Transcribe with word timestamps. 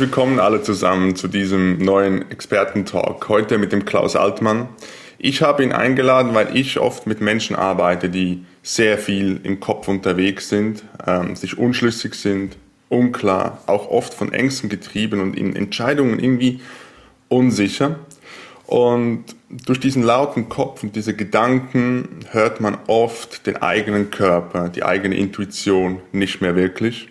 Herzlich 0.00 0.16
willkommen 0.16 0.40
alle 0.40 0.62
zusammen 0.62 1.14
zu 1.14 1.28
diesem 1.28 1.76
neuen 1.76 2.30
Expertentalk. 2.30 3.28
Heute 3.28 3.58
mit 3.58 3.70
dem 3.70 3.84
Klaus 3.84 4.16
Altmann. 4.16 4.70
Ich 5.18 5.42
habe 5.42 5.62
ihn 5.62 5.72
eingeladen, 5.72 6.32
weil 6.32 6.56
ich 6.56 6.80
oft 6.80 7.06
mit 7.06 7.20
Menschen 7.20 7.54
arbeite, 7.54 8.08
die 8.08 8.46
sehr 8.62 8.96
viel 8.96 9.40
im 9.42 9.60
Kopf 9.60 9.88
unterwegs 9.88 10.48
sind, 10.48 10.84
ähm, 11.06 11.36
sich 11.36 11.58
unschlüssig 11.58 12.14
sind, 12.14 12.56
unklar, 12.88 13.62
auch 13.66 13.90
oft 13.90 14.14
von 14.14 14.32
Ängsten 14.32 14.70
getrieben 14.70 15.20
und 15.20 15.36
in 15.36 15.54
Entscheidungen 15.54 16.18
irgendwie 16.18 16.62
unsicher. 17.28 17.98
Und 18.66 19.26
durch 19.50 19.80
diesen 19.80 20.02
lauten 20.02 20.48
Kopf 20.48 20.82
und 20.82 20.96
diese 20.96 21.12
Gedanken 21.12 22.08
hört 22.30 22.62
man 22.62 22.78
oft 22.86 23.46
den 23.46 23.58
eigenen 23.58 24.10
Körper, 24.10 24.70
die 24.70 24.82
eigene 24.82 25.16
Intuition 25.16 26.00
nicht 26.12 26.40
mehr 26.40 26.56
wirklich. 26.56 27.09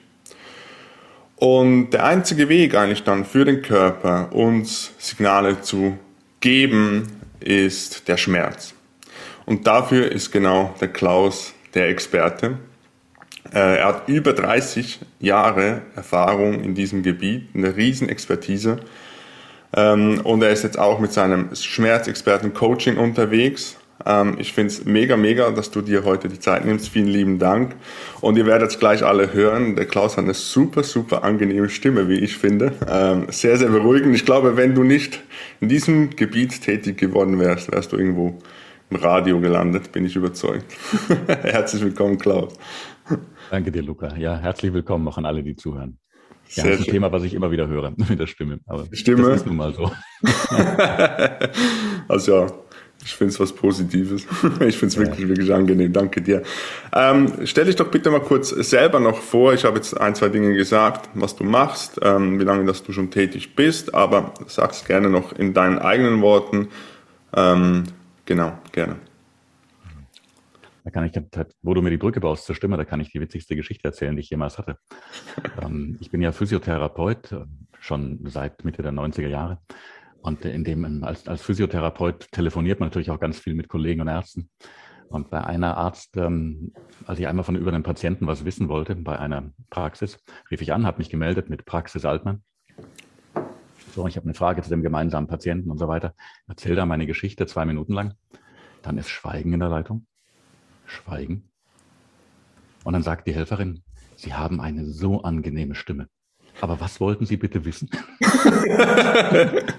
Und 1.39 1.91
der 1.91 2.03
einzige 2.03 2.49
Weg 2.49 2.75
eigentlich 2.75 3.03
dann 3.03 3.23
für 3.23 3.45
den 3.45 3.61
Körper, 3.61 4.27
uns 4.33 4.91
Signale 4.97 5.61
zu 5.61 5.97
geben, 6.41 7.07
ist 7.39 8.09
der 8.09 8.17
Schmerz. 8.17 8.73
Und 9.45 9.65
dafür 9.65 10.11
ist 10.11 10.31
genau 10.31 10.75
der 10.81 10.89
Klaus 10.89 11.53
der 11.73 11.87
Experte. 11.87 12.57
Äh, 13.53 13.77
er 13.77 13.85
hat 13.85 14.09
über 14.09 14.33
30 14.33 14.99
Jahre 15.21 15.81
Erfahrung 15.95 16.61
in 16.61 16.75
diesem 16.75 17.03
Gebiet, 17.03 17.47
eine 17.55 17.73
Riesenexpertise. 17.73 18.81
Ähm, 19.73 20.19
und 20.25 20.43
er 20.43 20.49
ist 20.49 20.63
jetzt 20.63 20.77
auch 20.77 20.99
mit 20.99 21.13
seinem 21.13 21.55
Schmerzexperten-Coaching 21.55 22.97
unterwegs 22.97 23.77
ähm, 24.05 24.35
ich 24.37 24.53
finde 24.53 24.67
es 24.67 24.85
mega, 24.85 25.17
mega, 25.17 25.51
dass 25.51 25.71
du 25.71 25.81
dir 25.81 26.03
heute 26.03 26.29
die 26.29 26.39
Zeit 26.39 26.65
nimmst. 26.65 26.89
Vielen 26.89 27.07
lieben 27.07 27.39
Dank. 27.39 27.75
Und 28.21 28.37
ihr 28.37 28.45
werdet 28.45 28.71
es 28.71 28.79
gleich 28.79 29.03
alle 29.03 29.33
hören. 29.33 29.75
Der 29.75 29.85
Klaus 29.85 30.17
hat 30.17 30.23
eine 30.23 30.33
super, 30.33 30.83
super 30.83 31.23
angenehme 31.23 31.69
Stimme, 31.69 32.07
wie 32.07 32.19
ich 32.19 32.37
finde. 32.37 32.73
Ähm, 32.87 33.27
sehr, 33.29 33.57
sehr 33.57 33.69
beruhigend. 33.69 34.15
Ich 34.15 34.25
glaube, 34.25 34.57
wenn 34.57 34.75
du 34.75 34.83
nicht 34.83 35.21
in 35.59 35.69
diesem 35.69 36.11
Gebiet 36.15 36.61
tätig 36.61 36.97
geworden 36.97 37.39
wärst, 37.39 37.71
wärst 37.71 37.91
du 37.91 37.97
irgendwo 37.97 38.39
im 38.89 38.97
Radio 38.97 39.39
gelandet, 39.39 39.91
bin 39.91 40.05
ich 40.05 40.15
überzeugt. 40.15 40.65
Herzlich 41.27 41.83
willkommen, 41.83 42.17
Klaus. 42.17 42.53
Danke 43.51 43.71
dir, 43.71 43.81
Luca. 43.81 44.15
Ja, 44.15 44.37
herzlich 44.37 44.73
willkommen 44.73 45.07
auch 45.07 45.17
an 45.17 45.25
alle, 45.25 45.43
die 45.43 45.55
zuhören. 45.55 45.97
Ja, 46.49 46.63
Sehr 46.63 46.71
das 46.71 46.81
ist 46.81 46.87
ein 46.87 46.91
Thema, 46.91 47.11
was 47.11 47.23
ich 47.23 47.33
immer 47.33 47.51
wieder 47.51 47.67
höre 47.67 47.91
mit 48.09 48.19
der 48.19 48.27
Stimme. 48.27 48.59
Aber 48.65 48.85
Stimme. 48.91 49.29
das 49.29 49.37
ist 49.37 49.45
nun 49.45 49.55
mal 49.55 49.73
so. 49.73 49.91
also 52.07 52.31
ja, 52.31 52.47
ich 53.03 53.15
finde 53.15 53.33
es 53.33 53.39
was 53.39 53.53
Positives. 53.53 54.25
Ich 54.59 54.77
finde 54.77 54.87
es 54.87 54.95
ja. 54.95 55.01
wirklich, 55.01 55.27
wirklich 55.27 55.53
angenehm. 55.53 55.93
Danke 55.93 56.21
dir. 56.21 56.43
Ähm, 56.93 57.31
stell 57.45 57.65
dich 57.65 57.75
doch 57.75 57.89
bitte 57.89 58.11
mal 58.11 58.21
kurz 58.21 58.49
selber 58.49 58.99
noch 58.99 59.21
vor. 59.21 59.53
Ich 59.53 59.63
habe 59.63 59.77
jetzt 59.77 59.99
ein, 59.99 60.15
zwei 60.15 60.29
Dinge 60.29 60.53
gesagt, 60.53 61.09
was 61.13 61.35
du 61.35 61.43
machst, 61.43 61.99
ähm, 62.01 62.39
wie 62.39 62.43
lange 62.43 62.65
dass 62.65 62.83
du 62.83 62.91
schon 62.91 63.09
tätig 63.11 63.55
bist, 63.55 63.93
aber 63.95 64.33
sag 64.47 64.71
es 64.71 64.85
gerne 64.85 65.09
noch 65.09 65.33
in 65.33 65.53
deinen 65.53 65.79
eigenen 65.79 66.21
Worten. 66.21 66.69
Ähm, 67.35 67.85
genau, 68.25 68.57
gerne. 68.71 68.97
Da 70.83 70.91
kann 70.91 71.05
ich, 71.05 71.13
wo 71.61 71.73
du 71.73 71.81
mir 71.81 71.91
die 71.91 71.97
Brücke 71.97 72.19
baust 72.19 72.45
zur 72.45 72.55
Stimme, 72.55 72.77
da 72.77 72.85
kann 72.85 72.99
ich 72.99 73.11
die 73.11 73.21
witzigste 73.21 73.55
Geschichte 73.55 73.87
erzählen, 73.87 74.15
die 74.15 74.21
ich 74.21 74.29
jemals 74.29 74.57
hatte. 74.57 74.77
Ähm, 75.61 75.97
ich 75.99 76.11
bin 76.11 76.21
ja 76.21 76.31
Physiotherapeut, 76.31 77.31
äh, 77.31 77.45
schon 77.79 78.19
seit 78.25 78.65
Mitte 78.65 78.81
der 78.81 78.91
90er 78.91 79.27
Jahre 79.27 79.59
und 80.21 80.43
in 80.45 80.63
dem, 80.63 81.03
als, 81.03 81.27
als 81.27 81.41
Physiotherapeut 81.41 82.31
telefoniert 82.31 82.79
man 82.79 82.87
natürlich 82.87 83.11
auch 83.11 83.19
ganz 83.19 83.39
viel 83.39 83.53
mit 83.53 83.69
Kollegen 83.69 84.01
und 84.01 84.07
Ärzten. 84.07 84.49
Und 85.09 85.31
bei 85.31 85.43
einer 85.43 85.75
Arzt, 85.75 86.17
ähm, 86.17 86.71
als 87.05 87.19
ich 87.19 87.27
einmal 87.27 87.43
von 87.43 87.55
über 87.55 87.73
einen 87.73 87.83
Patienten 87.83 88.27
was 88.27 88.45
wissen 88.45 88.69
wollte, 88.69 88.95
bei 88.95 89.17
einer 89.17 89.51
Praxis, 89.69 90.23
rief 90.51 90.61
ich 90.61 90.71
an, 90.71 90.85
habe 90.85 90.99
mich 90.99 91.09
gemeldet 91.09 91.49
mit 91.49 91.65
Praxis 91.65 92.05
Altmann. 92.05 92.43
So, 93.95 94.05
ich 94.07 94.17
habe 94.17 94.25
eine 94.25 94.35
Frage 94.35 94.61
zu 94.61 94.69
dem 94.69 94.83
gemeinsamen 94.83 95.27
Patienten 95.27 95.71
und 95.71 95.79
so 95.79 95.87
weiter. 95.87 96.13
Erzähl 96.47 96.75
da 96.75 96.85
meine 96.85 97.07
Geschichte 97.07 97.47
zwei 97.47 97.65
Minuten 97.65 97.93
lang. 97.93 98.13
Dann 98.83 98.99
ist 98.99 99.09
Schweigen 99.09 99.51
in 99.51 99.59
der 99.59 99.69
Leitung. 99.69 100.05
Schweigen. 100.85 101.49
Und 102.83 102.93
dann 102.93 103.03
sagt 103.03 103.27
die 103.27 103.33
Helferin, 103.33 103.83
Sie 104.15 104.33
haben 104.33 104.59
eine 104.61 104.85
so 104.85 105.23
angenehme 105.23 105.75
Stimme. 105.75 106.07
Aber 106.61 106.79
was 106.79 106.99
wollten 106.99 107.25
Sie 107.25 107.37
bitte 107.37 107.65
wissen? 107.65 107.89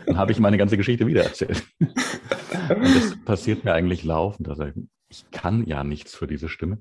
Dann 0.06 0.16
habe 0.16 0.32
ich 0.32 0.41
meine 0.41 0.58
ganze 0.58 0.76
Geschichte 0.76 1.06
wieder 1.06 1.24
erzählt. 1.24 1.64
Und 1.80 2.96
das 2.96 3.16
passiert 3.24 3.64
mir 3.64 3.74
eigentlich 3.74 4.04
laufend. 4.04 4.48
Also 4.48 4.66
ich 5.08 5.30
kann 5.30 5.64
ja 5.66 5.84
nichts 5.84 6.14
für 6.14 6.26
diese 6.26 6.48
Stimme. 6.48 6.78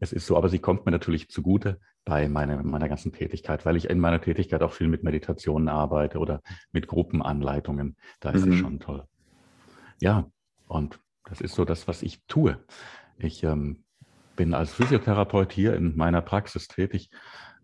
Es 0.00 0.12
ist 0.12 0.26
so, 0.26 0.36
aber 0.36 0.48
sie 0.48 0.58
kommt 0.58 0.86
mir 0.86 0.92
natürlich 0.92 1.28
zugute 1.28 1.80
bei 2.04 2.28
meiner, 2.28 2.62
meiner 2.62 2.88
ganzen 2.88 3.12
Tätigkeit, 3.12 3.66
weil 3.66 3.76
ich 3.76 3.90
in 3.90 3.98
meiner 3.98 4.20
Tätigkeit 4.20 4.62
auch 4.62 4.72
viel 4.72 4.88
mit 4.88 5.02
Meditationen 5.02 5.68
arbeite 5.68 6.18
oder 6.18 6.40
mit 6.72 6.86
Gruppenanleitungen. 6.86 7.96
Da 8.20 8.30
ist 8.30 8.46
mhm. 8.46 8.52
es 8.52 8.58
schon 8.58 8.80
toll. 8.80 9.04
Ja, 10.00 10.30
und 10.66 11.00
das 11.24 11.40
ist 11.40 11.54
so 11.54 11.64
das, 11.64 11.88
was 11.88 12.02
ich 12.02 12.22
tue. 12.26 12.64
Ich 13.18 13.42
ähm, 13.42 13.84
bin 14.36 14.54
als 14.54 14.72
Physiotherapeut 14.72 15.52
hier 15.52 15.74
in 15.74 15.96
meiner 15.96 16.22
Praxis 16.22 16.68
tätig 16.68 17.10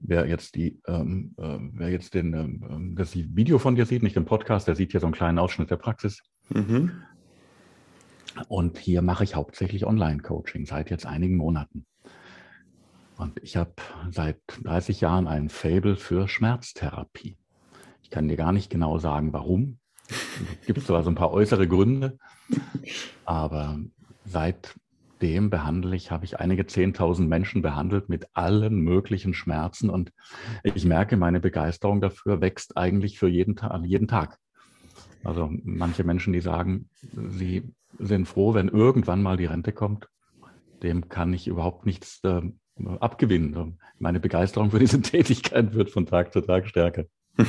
wer 0.07 0.27
jetzt 0.27 0.55
die, 0.55 0.81
ähm, 0.87 1.35
äh, 1.39 1.59
wer 1.73 1.89
jetzt 1.89 2.15
den, 2.15 2.35
ähm, 2.35 2.65
ähm, 2.69 2.95
das 2.95 3.17
Video 3.17 3.59
von 3.59 3.75
dir 3.75 3.87
sieht, 3.87 4.03
nicht 4.03 4.17
den 4.17 4.27
Podcast, 4.27 4.69
der 4.69 4.77
sieht 4.77 4.93
hier 4.93 5.01
so 5.01 5.07
einen 5.07 5.15
kleinen 5.15 5.39
Ausschnitt 5.39 5.71
der 5.71 5.77
Praxis. 5.77 6.23
Mhm. 6.51 6.93
Und 8.49 8.79
hier 8.79 9.01
mache 9.03 9.25
ich 9.25 9.35
hauptsächlich 9.35 9.87
Online-Coaching 9.87 10.67
seit 10.67 10.91
jetzt 10.91 11.07
einigen 11.07 11.37
Monaten. 11.37 11.87
Und 13.17 13.41
ich 13.43 13.57
habe 13.57 13.73
seit 14.11 14.41
30 14.63 15.01
Jahren 15.01 15.29
ein 15.29 15.49
Fable 15.49 15.97
für 15.97 16.29
Schmerztherapie. 16.29 17.39
Ich 18.03 18.11
kann 18.11 18.29
dir 18.29 18.37
gar 18.37 18.53
nicht 18.53 18.71
genau 18.71 18.99
sagen, 18.99 19.33
warum. 19.33 19.79
Es 20.61 20.67
gibt 20.67 20.83
zwar 20.83 21.03
so 21.03 21.11
ein 21.11 21.15
paar 21.15 21.33
äußere 21.33 21.67
Gründe, 21.67 22.19
aber 23.25 23.79
seit 24.25 24.75
dem 25.23 25.51
behandle 25.51 25.97
ich, 25.97 26.11
habe 26.11 26.25
ich 26.25 26.41
einige 26.41 26.67
Zehntausend 26.67 27.29
Menschen 27.29 27.63
behandelt 27.63 28.09
mit 28.09 28.27
allen 28.35 28.81
möglichen 28.81 29.35
Schmerzen 29.35 29.91
und 29.91 30.13
ich 30.63 30.85
merke, 30.85 31.17
meine 31.17 31.41
Begeisterung 31.41 32.01
dafür 32.01 32.41
wächst 32.41 32.77
eigentlich 32.77 33.19
für 33.19 33.29
jeden, 33.29 33.57
jeden 33.85 34.09
Tag. 34.09 34.39
Also 35.23 35.51
manche 35.63 36.05
Menschen, 36.05 36.33
die 36.33 36.41
sagen, 36.41 36.89
sie 37.29 37.73
sind 37.99 38.27
froh, 38.27 38.55
wenn 38.55 38.69
irgendwann 38.69 39.23
mal 39.23 39.37
die 39.37 39.47
Rente 39.47 39.73
kommt, 39.73 40.09
dem 40.83 41.09
kann 41.09 41.33
ich 41.33 41.47
überhaupt 41.47 41.87
nichts 41.87 42.21
äh, 42.25 42.43
abgewinnen. 43.01 43.79
Meine 43.99 44.21
Begeisterung 44.21 44.71
für 44.71 44.79
diese 44.79 45.01
Tätigkeit 45.03 45.75
wird 45.75 45.91
von 45.91 46.07
Tag 46.07 46.33
zu 46.33 46.41
Tag 46.41 46.67
stärker. 46.67 47.05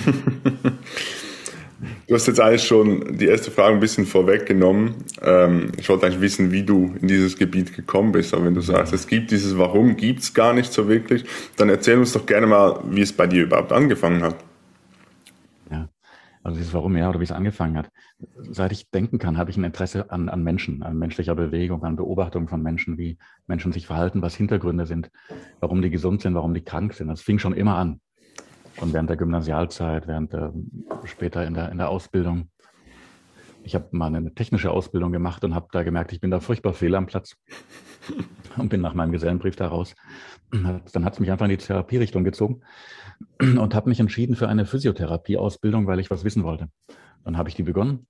Du 2.07 2.15
hast 2.15 2.27
jetzt 2.27 2.39
eigentlich 2.39 2.63
schon 2.63 3.17
die 3.17 3.25
erste 3.25 3.51
Frage 3.51 3.73
ein 3.73 3.79
bisschen 3.79 4.05
vorweggenommen. 4.05 4.95
Ähm, 5.21 5.71
ich 5.77 5.89
wollte 5.89 6.05
eigentlich 6.05 6.21
wissen, 6.21 6.51
wie 6.51 6.63
du 6.63 6.95
in 7.01 7.07
dieses 7.07 7.37
Gebiet 7.37 7.75
gekommen 7.75 8.11
bist. 8.11 8.33
Aber 8.33 8.45
wenn 8.45 8.55
du 8.55 8.61
sagst, 8.61 8.93
es 8.93 9.07
gibt 9.07 9.31
dieses 9.31 9.57
Warum, 9.57 9.97
gibt 9.97 10.21
es 10.21 10.33
gar 10.33 10.53
nicht 10.53 10.71
so 10.71 10.87
wirklich, 10.87 11.25
dann 11.57 11.69
erzähl 11.69 11.97
uns 11.97 12.13
doch 12.13 12.25
gerne 12.25 12.47
mal, 12.47 12.79
wie 12.89 13.01
es 13.01 13.11
bei 13.11 13.27
dir 13.27 13.43
überhaupt 13.43 13.71
angefangen 13.71 14.23
hat. 14.23 14.35
Ja, 15.69 15.89
also 16.43 16.57
dieses 16.57 16.73
Warum, 16.73 16.95
ja, 16.95 17.09
oder 17.09 17.19
wie 17.19 17.25
es 17.25 17.31
angefangen 17.31 17.77
hat. 17.77 17.89
Seit 18.49 18.71
ich 18.71 18.89
denken 18.91 19.19
kann, 19.19 19.37
habe 19.37 19.51
ich 19.51 19.57
ein 19.57 19.63
Interesse 19.63 20.09
an, 20.11 20.29
an 20.29 20.43
Menschen, 20.43 20.81
an 20.81 20.97
menschlicher 20.97 21.35
Bewegung, 21.35 21.83
an 21.83 21.97
Beobachtung 21.97 22.47
von 22.47 22.61
Menschen, 22.61 22.97
wie 22.97 23.17
Menschen 23.47 23.73
sich 23.73 23.87
verhalten, 23.87 24.21
was 24.21 24.35
Hintergründe 24.35 24.85
sind, 24.85 25.11
warum 25.59 25.81
die 25.81 25.89
gesund 25.89 26.21
sind, 26.21 26.35
warum 26.35 26.53
die 26.53 26.63
krank 26.63 26.93
sind. 26.93 27.09
Das 27.09 27.21
fing 27.21 27.39
schon 27.39 27.53
immer 27.53 27.75
an. 27.75 27.99
Und 28.81 28.93
während 28.93 29.09
der 29.09 29.17
Gymnasialzeit, 29.17 30.07
während 30.07 30.33
der, 30.33 30.53
später 31.05 31.45
in 31.45 31.53
der, 31.53 31.71
in 31.71 31.77
der 31.77 31.89
Ausbildung. 31.89 32.49
Ich 33.63 33.73
habe 33.73 33.87
mal 33.91 34.13
eine 34.13 34.33
technische 34.33 34.69
Ausbildung 34.69 35.11
gemacht 35.11 35.43
und 35.43 35.55
habe 35.55 35.67
da 35.71 35.83
gemerkt, 35.83 36.11
ich 36.11 36.19
bin 36.19 36.29
da 36.29 36.39
furchtbar 36.39 36.73
fehl 36.73 36.93
am 36.93 37.07
Platz 37.07 37.35
und 38.57 38.69
bin 38.69 38.81
nach 38.81 38.93
meinem 38.93 39.11
Gesellenbrief 39.11 39.55
da 39.55 39.67
raus. 39.67 39.95
Dann 40.51 41.05
hat 41.05 41.13
es 41.13 41.19
mich 41.19 41.31
einfach 41.31 41.45
in 41.45 41.51
die 41.51 41.57
Therapierichtung 41.57 42.23
gezogen 42.23 42.61
und 43.41 43.73
habe 43.73 43.89
mich 43.89 43.99
entschieden 43.99 44.35
für 44.35 44.47
eine 44.47 44.65
Physiotherapie-Ausbildung, 44.65 45.87
weil 45.87 45.99
ich 45.99 46.11
was 46.11 46.23
wissen 46.23 46.43
wollte. 46.43 46.69
Dann 47.23 47.37
habe 47.37 47.49
ich 47.49 47.55
die 47.55 47.63
begonnen 47.63 48.07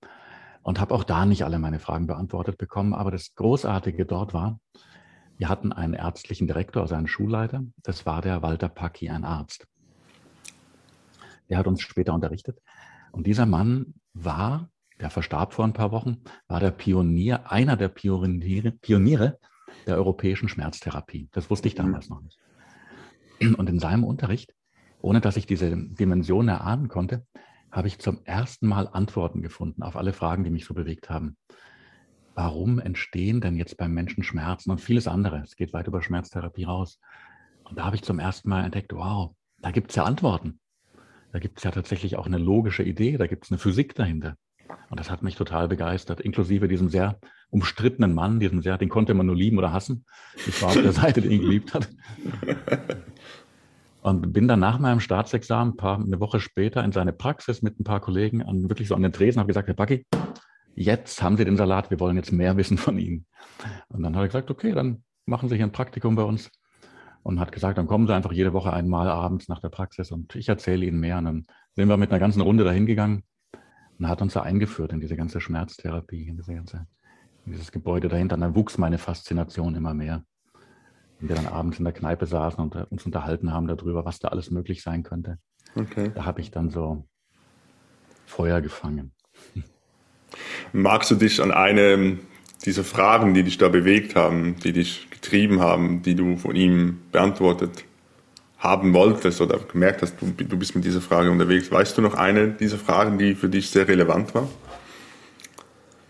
und 0.61 0.79
habe 0.79 0.93
auch 0.93 1.03
da 1.03 1.25
nicht 1.25 1.45
alle 1.45 1.59
meine 1.59 1.79
Fragen 1.79 2.07
beantwortet 2.07 2.57
bekommen. 2.57 2.93
Aber 2.93 3.11
das 3.11 3.33
Großartige 3.35 4.05
dort 4.05 4.33
war, 4.33 4.59
wir 5.37 5.47
hatten 5.47 5.71
einen 5.71 5.93
ärztlichen 5.93 6.47
Direktor, 6.47 6.81
also 6.81 6.95
einen 6.95 7.07
Schulleiter. 7.07 7.63
Das 7.83 8.05
war 8.05 8.21
der 8.21 8.41
Walter 8.41 8.67
Packi, 8.67 9.09
ein 9.09 9.23
Arzt. 9.23 9.67
Der 11.49 11.57
hat 11.57 11.67
uns 11.67 11.81
später 11.81 12.13
unterrichtet. 12.13 12.59
Und 13.11 13.27
dieser 13.27 13.45
Mann 13.45 13.93
war, 14.13 14.69
der 14.99 15.09
verstarb 15.09 15.53
vor 15.53 15.65
ein 15.65 15.73
paar 15.73 15.91
Wochen, 15.91 16.23
war 16.47 16.59
der 16.59 16.71
Pionier, 16.71 17.51
einer 17.51 17.75
der 17.77 17.89
Pioniere, 17.89 18.71
Pioniere 18.71 19.39
der 19.85 19.95
europäischen 19.95 20.49
Schmerztherapie. 20.49 21.29
Das 21.31 21.49
wusste 21.49 21.67
ich 21.67 21.75
damals 21.75 22.09
noch 22.09 22.21
nicht. 22.21 22.39
Und 23.57 23.69
in 23.69 23.79
seinem 23.79 24.03
Unterricht, 24.03 24.53
ohne 25.01 25.21
dass 25.21 25.37
ich 25.37 25.45
diese 25.45 25.75
Dimension 25.75 26.47
erahnen 26.47 26.87
konnte, 26.87 27.25
habe 27.71 27.87
ich 27.87 27.99
zum 27.99 28.21
ersten 28.23 28.67
Mal 28.67 28.87
Antworten 28.87 29.41
gefunden 29.41 29.83
auf 29.83 29.97
alle 29.97 30.13
Fragen, 30.13 30.43
die 30.43 30.49
mich 30.49 30.65
so 30.65 30.73
bewegt 30.73 31.09
haben. 31.09 31.35
Warum 32.33 32.79
entstehen 32.79 33.41
denn 33.41 33.55
jetzt 33.55 33.77
beim 33.77 33.93
Menschen 33.93 34.23
Schmerzen 34.23 34.71
und 34.71 34.81
vieles 34.81 35.07
andere? 35.07 35.41
Es 35.41 35.55
geht 35.55 35.73
weit 35.73 35.87
über 35.87 36.01
Schmerztherapie 36.01 36.63
raus. 36.63 36.99
Und 37.63 37.77
da 37.77 37.85
habe 37.85 37.95
ich 37.95 38.03
zum 38.03 38.19
ersten 38.19 38.49
Mal 38.49 38.63
entdeckt, 38.63 38.93
wow, 38.93 39.35
da 39.59 39.71
gibt 39.71 39.89
es 39.89 39.95
ja 39.95 40.03
Antworten. 40.03 40.59
Da 41.35 41.39
gibt 41.39 41.57
es 41.57 41.65
ja 41.65 41.71
tatsächlich 41.71 42.15
auch 42.15 42.27
eine 42.27 42.37
logische 42.37 42.81
Idee, 42.81 43.17
da 43.17 43.27
gibt 43.27 43.43
es 43.43 43.51
eine 43.51 43.57
Physik 43.57 43.93
dahinter. 43.93 44.37
Und 44.89 44.97
das 44.97 45.11
hat 45.11 45.21
mich 45.21 45.35
total 45.35 45.67
begeistert, 45.67 46.21
inklusive 46.21 46.69
diesem 46.69 46.87
sehr 46.87 47.19
umstrittenen 47.49 48.13
Mann, 48.13 48.39
diesem 48.39 48.61
sehr, 48.61 48.77
den 48.77 48.87
konnte 48.87 49.13
man 49.13 49.25
nur 49.25 49.35
lieben 49.35 49.57
oder 49.57 49.73
hassen. 49.73 50.05
Ich 50.47 50.61
war 50.61 50.69
auf 50.69 50.81
der 50.81 50.91
Seite, 50.93 51.19
die 51.19 51.27
ihn 51.27 51.41
geliebt 51.41 51.73
hat. 51.73 51.89
Und 54.01 54.31
bin 54.31 54.47
dann 54.47 54.61
nach 54.61 54.79
meinem 54.79 55.01
Staatsexamen 55.01 55.73
ein 55.73 55.75
paar, 55.75 55.99
eine 55.99 56.21
Woche 56.21 56.39
später 56.39 56.85
in 56.85 56.93
seine 56.93 57.11
Praxis 57.11 57.61
mit 57.61 57.81
ein 57.81 57.83
paar 57.83 57.99
Kollegen 57.99 58.41
an, 58.41 58.69
wirklich 58.69 58.87
so 58.87 58.95
an 58.95 59.01
den 59.01 59.11
Tresen, 59.11 59.41
habe 59.41 59.49
gesagt, 59.49 59.67
Herr 59.67 59.75
Backi, 59.75 60.05
jetzt 60.73 61.21
haben 61.21 61.35
Sie 61.35 61.43
den 61.43 61.57
Salat, 61.57 61.91
wir 61.91 61.99
wollen 61.99 62.15
jetzt 62.15 62.31
mehr 62.31 62.55
wissen 62.55 62.77
von 62.77 62.97
Ihnen. 62.97 63.25
Und 63.89 64.03
dann 64.03 64.15
hat 64.15 64.23
er 64.23 64.27
gesagt, 64.27 64.51
okay, 64.51 64.71
dann 64.71 65.03
machen 65.25 65.49
Sie 65.49 65.57
hier 65.57 65.65
ein 65.65 65.73
Praktikum 65.73 66.15
bei 66.15 66.23
uns. 66.23 66.49
Und 67.25 67.39
hat 67.39 67.51
gesagt, 67.51 67.79
dann 67.79 67.87
kommen 67.87 68.05
Sie 68.05 68.13
einfach 68.13 68.31
jede 68.31 68.53
Woche 68.53 68.71
einmal 68.71 69.07
abends 69.07 69.47
nach 69.47 69.59
der 69.59 69.69
Praxis 69.69 70.11
und 70.11 70.35
ich 70.35 70.47
erzähle 70.47 70.85
Ihnen 70.85 70.99
mehr. 70.99 71.17
Und 71.17 71.25
dann 71.25 71.47
sind 71.73 71.89
wir 71.89 71.97
mit 71.97 72.11
einer 72.11 72.19
ganzen 72.19 72.41
Runde 72.41 72.63
dahin 72.63 72.85
gegangen 72.85 73.23
und 73.97 74.07
hat 74.07 74.21
uns 74.21 74.33
da 74.33 74.43
eingeführt 74.43 74.93
in 74.93 74.99
diese 74.99 75.15
ganze 75.15 75.41
Schmerztherapie, 75.41 76.27
in, 76.27 76.37
diese 76.37 76.53
ganze, 76.53 76.85
in 77.47 77.53
dieses 77.53 77.71
Gebäude 77.71 78.09
dahinter. 78.09 78.35
Und 78.35 78.41
dann 78.41 78.55
wuchs 78.55 78.77
meine 78.77 78.99
Faszination 78.99 79.73
immer 79.73 79.95
mehr. 79.95 80.23
Und 81.19 81.29
wir 81.29 81.35
dann 81.35 81.47
abends 81.47 81.79
in 81.79 81.85
der 81.85 81.93
Kneipe 81.93 82.27
saßen 82.27 82.63
und 82.63 82.75
uns 82.91 83.07
unterhalten 83.07 83.51
haben 83.51 83.65
darüber, 83.65 84.05
was 84.05 84.19
da 84.19 84.27
alles 84.27 84.51
möglich 84.51 84.83
sein 84.83 85.01
könnte. 85.01 85.39
Okay. 85.75 86.11
Da 86.13 86.25
habe 86.25 86.41
ich 86.41 86.51
dann 86.51 86.69
so 86.69 87.07
Feuer 88.27 88.61
gefangen. 88.61 89.13
Magst 90.73 91.09
du 91.09 91.15
dich 91.15 91.41
an 91.41 91.51
eine 91.51 92.19
dieser 92.65 92.83
Fragen, 92.83 93.33
die 93.33 93.43
dich 93.43 93.57
da 93.57 93.69
bewegt 93.69 94.15
haben, 94.15 94.55
die 94.63 94.73
dich 94.73 95.09
getrieben 95.09 95.59
haben, 95.59 96.01
die 96.01 96.15
du 96.15 96.37
von 96.37 96.55
ihm 96.55 96.99
beantwortet 97.11 97.85
haben 98.57 98.93
wolltest 98.93 99.41
oder 99.41 99.59
gemerkt 99.59 100.01
hast, 100.01 100.15
du, 100.19 100.31
du 100.31 100.57
bist 100.57 100.75
mit 100.75 100.85
dieser 100.85 101.01
Frage 101.01 101.29
unterwegs. 101.29 101.71
Weißt 101.71 101.97
du 101.97 102.01
noch 102.01 102.15
eine 102.15 102.49
dieser 102.51 102.77
Fragen, 102.77 103.17
die 103.17 103.35
für 103.35 103.49
dich 103.49 103.69
sehr 103.69 103.87
relevant 103.87 104.33
war? 104.33 104.49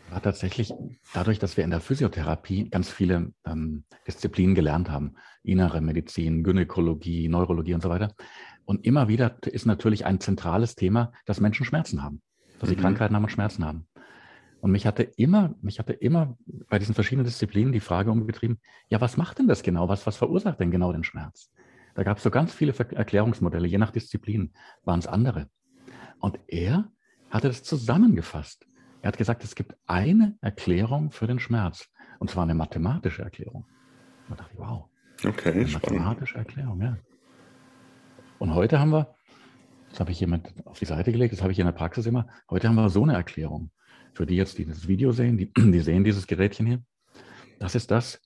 War 0.09 0.21
tatsächlich 0.21 0.73
dadurch, 1.13 1.39
dass 1.39 1.57
wir 1.57 1.65
in 1.65 1.71
der 1.71 1.81
Physiotherapie 1.81 2.69
ganz 2.69 2.89
viele 2.89 3.33
ähm, 3.45 3.83
Disziplinen 4.07 4.55
gelernt 4.55 4.89
haben. 4.89 5.15
Innere 5.43 5.81
Medizin, 5.81 6.43
Gynäkologie, 6.43 7.27
Neurologie 7.27 7.73
und 7.73 7.83
so 7.83 7.89
weiter. 7.89 8.13
Und 8.63 8.85
immer 8.85 9.09
wieder 9.09 9.37
ist 9.45 9.65
natürlich 9.65 10.05
ein 10.05 10.21
zentrales 10.21 10.75
Thema, 10.75 11.11
dass 11.25 11.41
Menschen 11.41 11.65
Schmerzen 11.65 12.01
haben. 12.03 12.21
Dass 12.59 12.69
sie 12.69 12.77
mhm. 12.77 12.81
Krankheiten 12.81 13.15
haben 13.15 13.23
und 13.23 13.31
Schmerzen 13.31 13.65
haben. 13.65 13.87
Und 14.65 14.71
mich 14.71 14.87
hatte 14.87 15.03
immer, 15.03 15.53
mich 15.61 15.77
hatte 15.77 15.93
immer 15.93 16.39
bei 16.69 16.79
diesen 16.79 16.95
verschiedenen 16.95 17.23
Disziplinen 17.23 17.71
die 17.71 17.79
Frage 17.79 18.09
umgetrieben, 18.09 18.59
ja, 18.89 18.99
was 18.99 19.15
macht 19.15 19.37
denn 19.37 19.47
das 19.47 19.61
genau? 19.61 19.89
Was, 19.89 20.07
was 20.07 20.17
verursacht 20.17 20.59
denn 20.59 20.71
genau 20.71 20.91
den 20.91 21.03
Schmerz? 21.03 21.51
Da 21.93 22.01
gab 22.01 22.17
es 22.17 22.23
so 22.23 22.31
ganz 22.31 22.51
viele 22.51 22.73
Erklärungsmodelle, 22.73 23.67
je 23.67 23.77
nach 23.77 23.91
Disziplin 23.91 24.53
waren 24.83 24.97
es 24.97 25.05
andere. 25.05 25.51
Und 26.17 26.39
er 26.47 26.89
hatte 27.29 27.47
das 27.47 27.61
zusammengefasst. 27.61 28.65
Er 29.03 29.09
hat 29.09 29.19
gesagt, 29.19 29.43
es 29.43 29.53
gibt 29.53 29.75
eine 29.85 30.35
Erklärung 30.41 31.11
für 31.11 31.27
den 31.27 31.37
Schmerz. 31.37 31.87
Und 32.17 32.31
zwar 32.31 32.41
eine 32.41 32.55
mathematische 32.55 33.21
Erklärung. 33.21 33.67
Da 34.29 34.33
dachte 34.33 34.53
ich, 34.55 34.59
wow. 34.59 34.89
Okay, 35.23 35.51
eine 35.51 35.67
spannend. 35.67 35.99
mathematische 35.99 36.39
Erklärung, 36.39 36.81
ja. 36.81 36.97
Und 38.39 38.55
heute 38.55 38.79
haben 38.79 38.89
wir, 38.89 39.13
das 39.91 39.99
habe 39.99 40.09
ich 40.09 40.19
jemand 40.19 40.55
auf 40.65 40.79
die 40.79 40.85
Seite 40.85 41.11
gelegt, 41.11 41.33
das 41.33 41.43
habe 41.43 41.51
ich 41.51 41.59
in 41.59 41.67
der 41.67 41.71
Praxis 41.71 42.07
immer, 42.07 42.25
heute 42.49 42.67
haben 42.67 42.73
wir 42.73 42.89
so 42.89 43.03
eine 43.03 43.13
Erklärung 43.13 43.69
für 44.15 44.25
die 44.25 44.35
jetzt 44.35 44.57
dieses 44.57 44.87
Video 44.87 45.11
sehen, 45.11 45.37
die, 45.37 45.51
die 45.57 45.79
sehen 45.79 46.03
dieses 46.03 46.25
Gerätchen 46.25 46.65
hier. 46.65 46.81
Das 47.59 47.75
ist 47.75 47.91
das, 47.91 48.21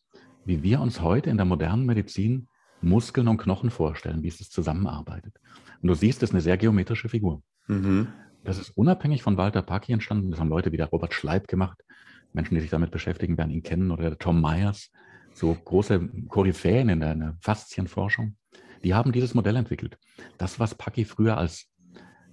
wie 0.45 0.63
wir 0.63 0.79
uns 0.79 1.01
heute 1.01 1.29
in 1.29 1.37
der 1.37 1.45
modernen 1.45 1.85
Medizin 1.85 2.47
Muskeln 2.81 3.27
und 3.27 3.37
Knochen 3.37 3.71
vorstellen, 3.71 4.23
wie 4.23 4.29
es 4.29 4.49
zusammenarbeitet. 4.49 5.35
Und 5.81 5.87
du 5.87 5.93
siehst, 5.93 6.21
das 6.21 6.29
ist 6.29 6.33
eine 6.33 6.41
sehr 6.41 6.57
geometrische 6.57 7.09
Figur. 7.09 7.43
Mhm. 7.67 8.07
Das 8.43 8.57
ist 8.57 8.69
unabhängig 8.69 9.21
von 9.21 9.35
Walter 9.35 9.61
Paki 9.61 9.91
entstanden. 9.91 10.31
Das 10.31 10.39
haben 10.39 10.49
Leute 10.49 10.71
wie 10.71 10.77
der 10.77 10.87
Robert 10.87 11.13
Schleib 11.13 11.47
gemacht. 11.47 11.83
Menschen, 12.31 12.55
die 12.55 12.61
sich 12.61 12.69
damit 12.69 12.91
beschäftigen, 12.91 13.37
werden 13.37 13.51
ihn 13.51 13.63
kennen. 13.63 13.91
Oder 13.91 14.09
der 14.09 14.17
Tom 14.17 14.41
Myers, 14.41 14.91
so 15.33 15.53
große 15.53 16.07
Koryphäen 16.29 16.87
in 16.89 17.01
der, 17.01 17.13
in 17.13 17.19
der 17.19 17.37
Faszienforschung. 17.41 18.37
Die 18.83 18.93
haben 18.93 19.11
dieses 19.11 19.33
Modell 19.33 19.57
entwickelt. 19.57 19.97
Das, 20.37 20.59
was 20.59 20.75
Paki 20.75 21.03
früher 21.03 21.37
als 21.37 21.69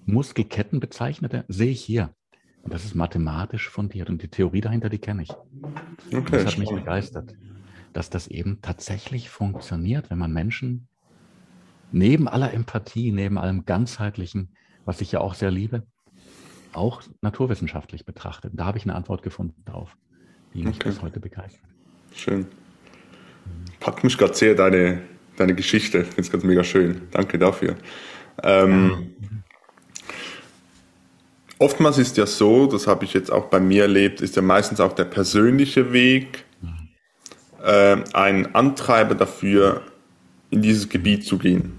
Muskelketten 0.04 0.78
bezeichnete, 0.78 1.44
sehe 1.48 1.72
ich 1.72 1.82
hier. 1.82 2.14
Und 2.66 2.74
das 2.74 2.84
ist 2.84 2.96
mathematisch 2.96 3.70
fundiert. 3.70 4.10
Und 4.10 4.22
die 4.22 4.28
Theorie 4.28 4.60
dahinter, 4.60 4.88
die 4.88 4.98
kenne 4.98 5.22
ich. 5.22 5.30
Okay, 6.12 6.42
das 6.42 6.46
hat 6.46 6.58
mich 6.58 6.68
begeistert, 6.68 7.32
dass 7.92 8.10
das 8.10 8.26
eben 8.26 8.60
tatsächlich 8.60 9.30
funktioniert, 9.30 10.10
wenn 10.10 10.18
man 10.18 10.32
Menschen 10.32 10.88
neben 11.92 12.26
aller 12.26 12.52
Empathie, 12.52 13.12
neben 13.12 13.38
allem 13.38 13.66
Ganzheitlichen, 13.66 14.56
was 14.84 15.00
ich 15.00 15.12
ja 15.12 15.20
auch 15.20 15.34
sehr 15.34 15.52
liebe, 15.52 15.86
auch 16.72 17.02
naturwissenschaftlich 17.20 18.04
betrachtet. 18.04 18.50
Da 18.56 18.64
habe 18.64 18.78
ich 18.78 18.84
eine 18.84 18.96
Antwort 18.96 19.22
gefunden 19.22 19.64
drauf, 19.64 19.96
die 20.52 20.64
mich 20.64 20.74
okay. 20.74 20.88
bis 20.88 21.02
heute 21.02 21.20
begeistert. 21.20 21.70
Schön. 22.16 22.48
Packt 23.78 24.02
mich 24.02 24.18
gerade 24.18 24.34
sehr 24.34 24.56
deine, 24.56 25.02
deine 25.36 25.54
Geschichte. 25.54 25.98
Ich 25.98 26.06
finde 26.08 26.22
es 26.22 26.32
ganz 26.32 26.42
mega 26.42 26.64
schön. 26.64 27.02
Danke 27.12 27.38
dafür. 27.38 27.76
Ähm, 28.42 29.12
ja. 29.20 29.28
Oftmals 31.58 31.96
ist 31.98 32.16
ja 32.18 32.26
so, 32.26 32.66
das 32.66 32.86
habe 32.86 33.04
ich 33.04 33.14
jetzt 33.14 33.32
auch 33.32 33.46
bei 33.46 33.60
mir 33.60 33.82
erlebt, 33.82 34.20
ist 34.20 34.36
ja 34.36 34.42
meistens 34.42 34.78
auch 34.78 34.92
der 34.92 35.04
persönliche 35.04 35.92
Weg 35.92 36.44
äh, 37.64 37.96
ein 38.12 38.54
Antreiber 38.54 39.14
dafür, 39.14 39.82
in 40.50 40.62
dieses 40.62 40.88
Gebiet 40.88 41.24
zu 41.24 41.38
gehen. 41.38 41.78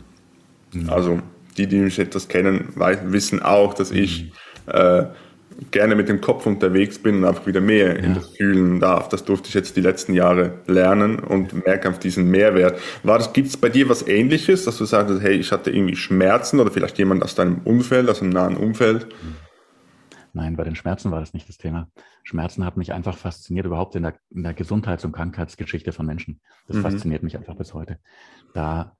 Mhm. 0.74 0.90
Also 0.90 1.20
die, 1.58 1.68
die 1.68 1.78
mich 1.78 2.00
etwas 2.00 2.28
kennen, 2.28 2.74
wissen 2.76 3.42
auch, 3.42 3.76
dass 3.76 3.92
ich 3.92 4.24
mhm. 4.66 4.74
äh, 4.74 5.06
gerne 5.72 5.96
mit 5.96 6.10
dem 6.10 6.22
Kopf 6.22 6.46
unterwegs 6.46 7.00
bin 7.00 7.18
und 7.18 7.26
einfach 7.26 7.46
wieder 7.46 7.62
mehr 7.62 7.98
ja. 7.98 8.04
in 8.04 8.16
das 8.16 8.30
fühlen 8.36 8.80
darf. 8.80 9.10
Das 9.10 9.26
durfte 9.26 9.48
ich 9.48 9.54
jetzt 9.54 9.76
die 9.76 9.82
letzten 9.82 10.14
Jahre 10.14 10.54
lernen 10.66 11.20
und 11.20 11.66
merke 11.66 11.90
auf 11.90 12.00
diesen 12.00 12.30
Mehrwert. 12.30 12.80
Gibt 13.34 13.48
es 13.48 13.58
bei 13.58 13.70
dir 13.70 13.90
was 13.90 14.08
Ähnliches, 14.08 14.66
dass 14.66 14.78
du 14.78 14.86
sagst, 14.86 15.22
hey, 15.22 15.36
ich 15.36 15.52
hatte 15.52 15.70
irgendwie 15.70 15.96
Schmerzen 15.96 16.60
oder 16.60 16.72
vielleicht 16.72 16.98
jemand 16.98 17.24
aus 17.24 17.36
deinem 17.36 17.60
Umfeld, 17.64 18.10
aus 18.10 18.22
einem 18.22 18.32
nahen 18.32 18.58
Umfeld? 18.58 19.06
Mhm 19.06 19.47
Nein, 20.38 20.56
bei 20.56 20.64
den 20.64 20.76
Schmerzen 20.76 21.10
war 21.10 21.20
das 21.20 21.34
nicht 21.34 21.50
das 21.50 21.58
Thema. 21.58 21.90
Schmerzen 22.22 22.64
hat 22.64 22.78
mich 22.78 22.94
einfach 22.94 23.18
fasziniert, 23.18 23.66
überhaupt 23.66 23.96
in 23.96 24.04
der, 24.04 24.20
in 24.30 24.44
der 24.44 24.54
Gesundheits- 24.54 25.04
und 25.04 25.12
Krankheitsgeschichte 25.12 25.92
von 25.92 26.06
Menschen. 26.06 26.42
Das 26.68 26.78
mhm. 26.78 26.82
fasziniert 26.84 27.24
mich 27.24 27.36
einfach 27.36 27.56
bis 27.56 27.74
heute. 27.74 27.98
Da 28.54 28.96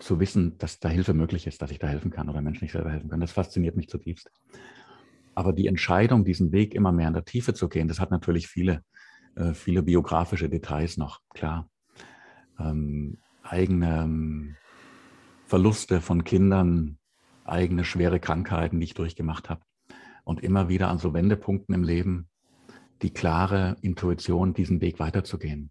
zu 0.00 0.18
wissen, 0.18 0.58
dass 0.58 0.80
da 0.80 0.88
Hilfe 0.88 1.14
möglich 1.14 1.46
ist, 1.46 1.62
dass 1.62 1.70
ich 1.70 1.78
da 1.78 1.86
helfen 1.86 2.10
kann 2.10 2.28
oder 2.28 2.42
Menschen 2.42 2.64
nicht 2.64 2.72
selber 2.72 2.90
helfen 2.90 3.08
können, 3.08 3.20
das 3.20 3.30
fasziniert 3.30 3.76
mich 3.76 3.88
zutiefst. 3.88 4.32
Aber 5.36 5.52
die 5.52 5.68
Entscheidung, 5.68 6.24
diesen 6.24 6.50
Weg 6.50 6.74
immer 6.74 6.90
mehr 6.90 7.06
in 7.06 7.14
der 7.14 7.24
Tiefe 7.24 7.54
zu 7.54 7.68
gehen, 7.68 7.86
das 7.86 8.00
hat 8.00 8.10
natürlich 8.10 8.48
viele, 8.48 8.82
äh, 9.36 9.54
viele 9.54 9.84
biografische 9.84 10.48
Details 10.48 10.96
noch, 10.96 11.20
klar. 11.34 11.68
Ähm, 12.58 13.18
eigene 13.44 14.02
ähm, 14.02 14.56
Verluste 15.46 16.00
von 16.00 16.24
Kindern, 16.24 16.98
eigene 17.44 17.84
schwere 17.84 18.18
Krankheiten, 18.18 18.80
die 18.80 18.86
ich 18.86 18.94
durchgemacht 18.94 19.48
habe 19.48 19.60
und 20.24 20.42
immer 20.42 20.68
wieder 20.68 20.88
an 20.88 20.98
so 20.98 21.14
Wendepunkten 21.14 21.74
im 21.74 21.84
Leben 21.84 22.28
die 23.02 23.12
klare 23.12 23.76
Intuition, 23.82 24.54
diesen 24.54 24.80
Weg 24.80 24.98
weiterzugehen. 24.98 25.70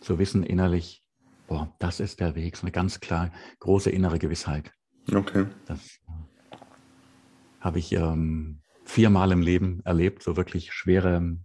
Zu 0.00 0.18
wissen 0.18 0.42
innerlich, 0.42 1.02
boah, 1.46 1.74
das 1.78 2.00
ist 2.00 2.20
der 2.20 2.34
Weg, 2.34 2.56
so 2.56 2.62
eine 2.62 2.72
ganz 2.72 3.00
klar 3.00 3.30
große 3.60 3.90
innere 3.90 4.18
Gewissheit. 4.18 4.70
Okay. 5.12 5.46
Das 5.66 6.00
äh, 6.06 6.56
habe 7.60 7.78
ich 7.78 7.92
ähm, 7.92 8.60
viermal 8.84 9.32
im 9.32 9.40
Leben 9.40 9.80
erlebt, 9.84 10.22
so 10.22 10.36
wirklich 10.36 10.72
schwere 10.72 11.38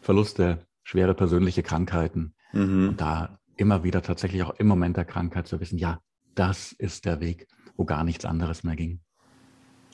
Verluste, 0.00 0.66
schwere 0.82 1.14
persönliche 1.14 1.62
Krankheiten. 1.62 2.34
Mhm. 2.52 2.88
Und 2.90 3.00
da 3.00 3.38
immer 3.56 3.84
wieder 3.84 4.02
tatsächlich 4.02 4.42
auch 4.42 4.54
im 4.58 4.66
Moment 4.66 4.96
der 4.96 5.04
Krankheit 5.04 5.46
zu 5.46 5.60
wissen, 5.60 5.78
ja, 5.78 6.00
das 6.34 6.72
ist 6.72 7.04
der 7.04 7.20
Weg, 7.20 7.46
wo 7.76 7.84
gar 7.84 8.02
nichts 8.02 8.24
anderes 8.24 8.64
mehr 8.64 8.74
ging. 8.74 9.00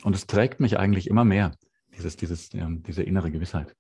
Und 0.05 0.15
es 0.15 0.27
trägt 0.27 0.61
mich 0.61 0.79
eigentlich 0.79 1.09
immer 1.09 1.25
mehr 1.25 1.53
dieses, 1.99 2.17
dieses, 2.17 2.53
ja, 2.53 2.69
diese 2.71 3.03
innere 3.03 3.31
Gewissheit. 3.31 3.75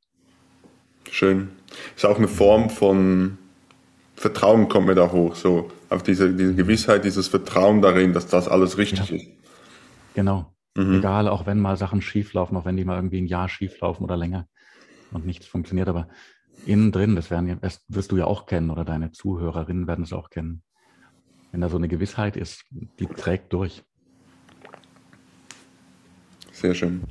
Schön. 1.11 1.49
Ist 1.97 2.05
auch 2.05 2.19
eine 2.19 2.29
Form 2.29 2.71
von 2.71 3.39
Vertrauen 4.15 4.69
kommt 4.69 4.89
mir 4.89 4.97
da 4.97 5.13
hoch, 5.13 5.37
so 5.37 5.71
auf 5.89 6.03
diese, 6.03 6.35
diese 6.35 6.55
Gewissheit, 6.55 7.05
dieses 7.05 7.29
Vertrauen 7.29 7.81
darin, 7.81 8.13
dass 8.13 8.27
das 8.27 8.49
alles 8.49 8.77
richtig 8.77 9.09
ja. 9.09 9.17
ist. 9.17 9.27
Genau. 10.15 10.53
Mhm. 10.75 10.99
Egal, 10.99 11.29
auch 11.29 11.47
wenn 11.47 11.61
mal 11.61 11.77
Sachen 11.77 12.03
schieflaufen, 12.03 12.57
auch 12.57 12.65
wenn 12.65 12.77
die 12.77 12.85
mal 12.85 12.97
irgendwie 12.97 13.21
ein 13.21 13.27
Jahr 13.27 13.49
schieflaufen 13.49 14.05
oder 14.05 14.17
länger 14.17 14.49
und 15.13 15.25
nichts 15.25 15.47
funktioniert, 15.47 15.89
aber 15.89 16.09
innen 16.67 16.91
drin, 16.91 17.15
das, 17.15 17.31
werden, 17.31 17.59
das 17.61 17.85
wirst 17.89 18.11
du 18.11 18.17
ja 18.17 18.25
auch 18.25 18.47
kennen 18.47 18.71
oder 18.71 18.85
deine 18.85 19.13
Zuhörerinnen 19.13 19.87
werden 19.87 20.05
es 20.05 20.13
auch 20.13 20.31
kennen. 20.31 20.63
Wenn 21.53 21.61
da 21.61 21.69
so 21.69 21.77
eine 21.77 21.89
Gewissheit 21.89 22.37
ist, 22.37 22.65
die 22.71 23.07
trägt 23.07 23.53
durch. 23.53 23.85
Sehr 26.53 26.75
schön. 26.75 27.03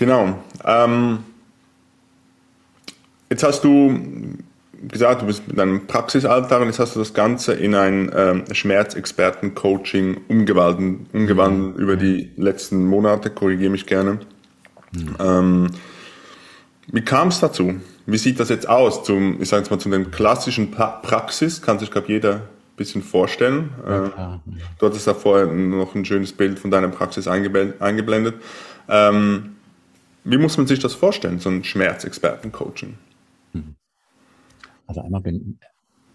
Genau. 0.00 0.38
Ähm, 0.64 1.18
jetzt 3.28 3.42
hast 3.42 3.62
du 3.62 4.00
gesagt, 4.88 5.20
du 5.20 5.26
bist 5.26 5.46
mit 5.46 5.58
deinem 5.58 5.86
Praxisalltag 5.86 6.62
und 6.62 6.68
jetzt 6.68 6.78
hast 6.78 6.96
du 6.96 7.00
das 7.00 7.12
Ganze 7.12 7.52
in 7.52 7.74
ein 7.74 8.10
ähm, 8.16 8.44
Schmerzexperten-Coaching 8.50 10.22
umgewandelt, 10.26 11.00
umgewandelt 11.12 11.76
mhm. 11.76 11.82
über 11.82 11.96
die 11.96 12.30
letzten 12.38 12.86
Monate, 12.86 13.28
korrigiere 13.28 13.70
mich 13.70 13.84
gerne. 13.84 14.20
Mhm. 14.92 15.16
Ähm, 15.20 15.70
wie 16.86 17.02
kam 17.02 17.28
es 17.28 17.40
dazu? 17.40 17.74
Wie 18.06 18.16
sieht 18.16 18.40
das 18.40 18.48
jetzt 18.48 18.66
aus? 18.70 19.04
Zum, 19.04 19.42
ich 19.42 19.50
sage 19.50 19.64
jetzt 19.64 19.70
mal, 19.70 19.78
zu 19.78 19.90
den 19.90 20.10
klassischen 20.10 20.70
pra 20.70 20.86
Praxis, 21.02 21.60
kann 21.60 21.78
sich, 21.78 21.90
glaube 21.90 22.08
jeder 22.08 22.36
ein 22.36 22.42
bisschen 22.78 23.02
vorstellen. 23.02 23.68
Ja, 23.86 24.06
äh, 24.06 24.60
du 24.78 24.86
hattest 24.86 25.06
da 25.06 25.12
vorher 25.12 25.44
noch 25.44 25.94
ein 25.94 26.06
schönes 26.06 26.32
Bild 26.32 26.58
von 26.58 26.70
deiner 26.70 26.88
Praxis 26.88 27.28
eingeblendet. 27.28 28.36
Ähm, 28.88 29.56
wie 30.24 30.38
muss 30.38 30.56
man 30.56 30.66
sich 30.66 30.78
das 30.78 30.94
vorstellen, 30.94 31.38
so 31.38 31.50
ein 31.50 31.64
Schmerzexperten-Coaching? 31.64 32.98
Mhm. 33.52 33.76
Also 34.86 35.02
einmal 35.02 35.20
bin, 35.20 35.58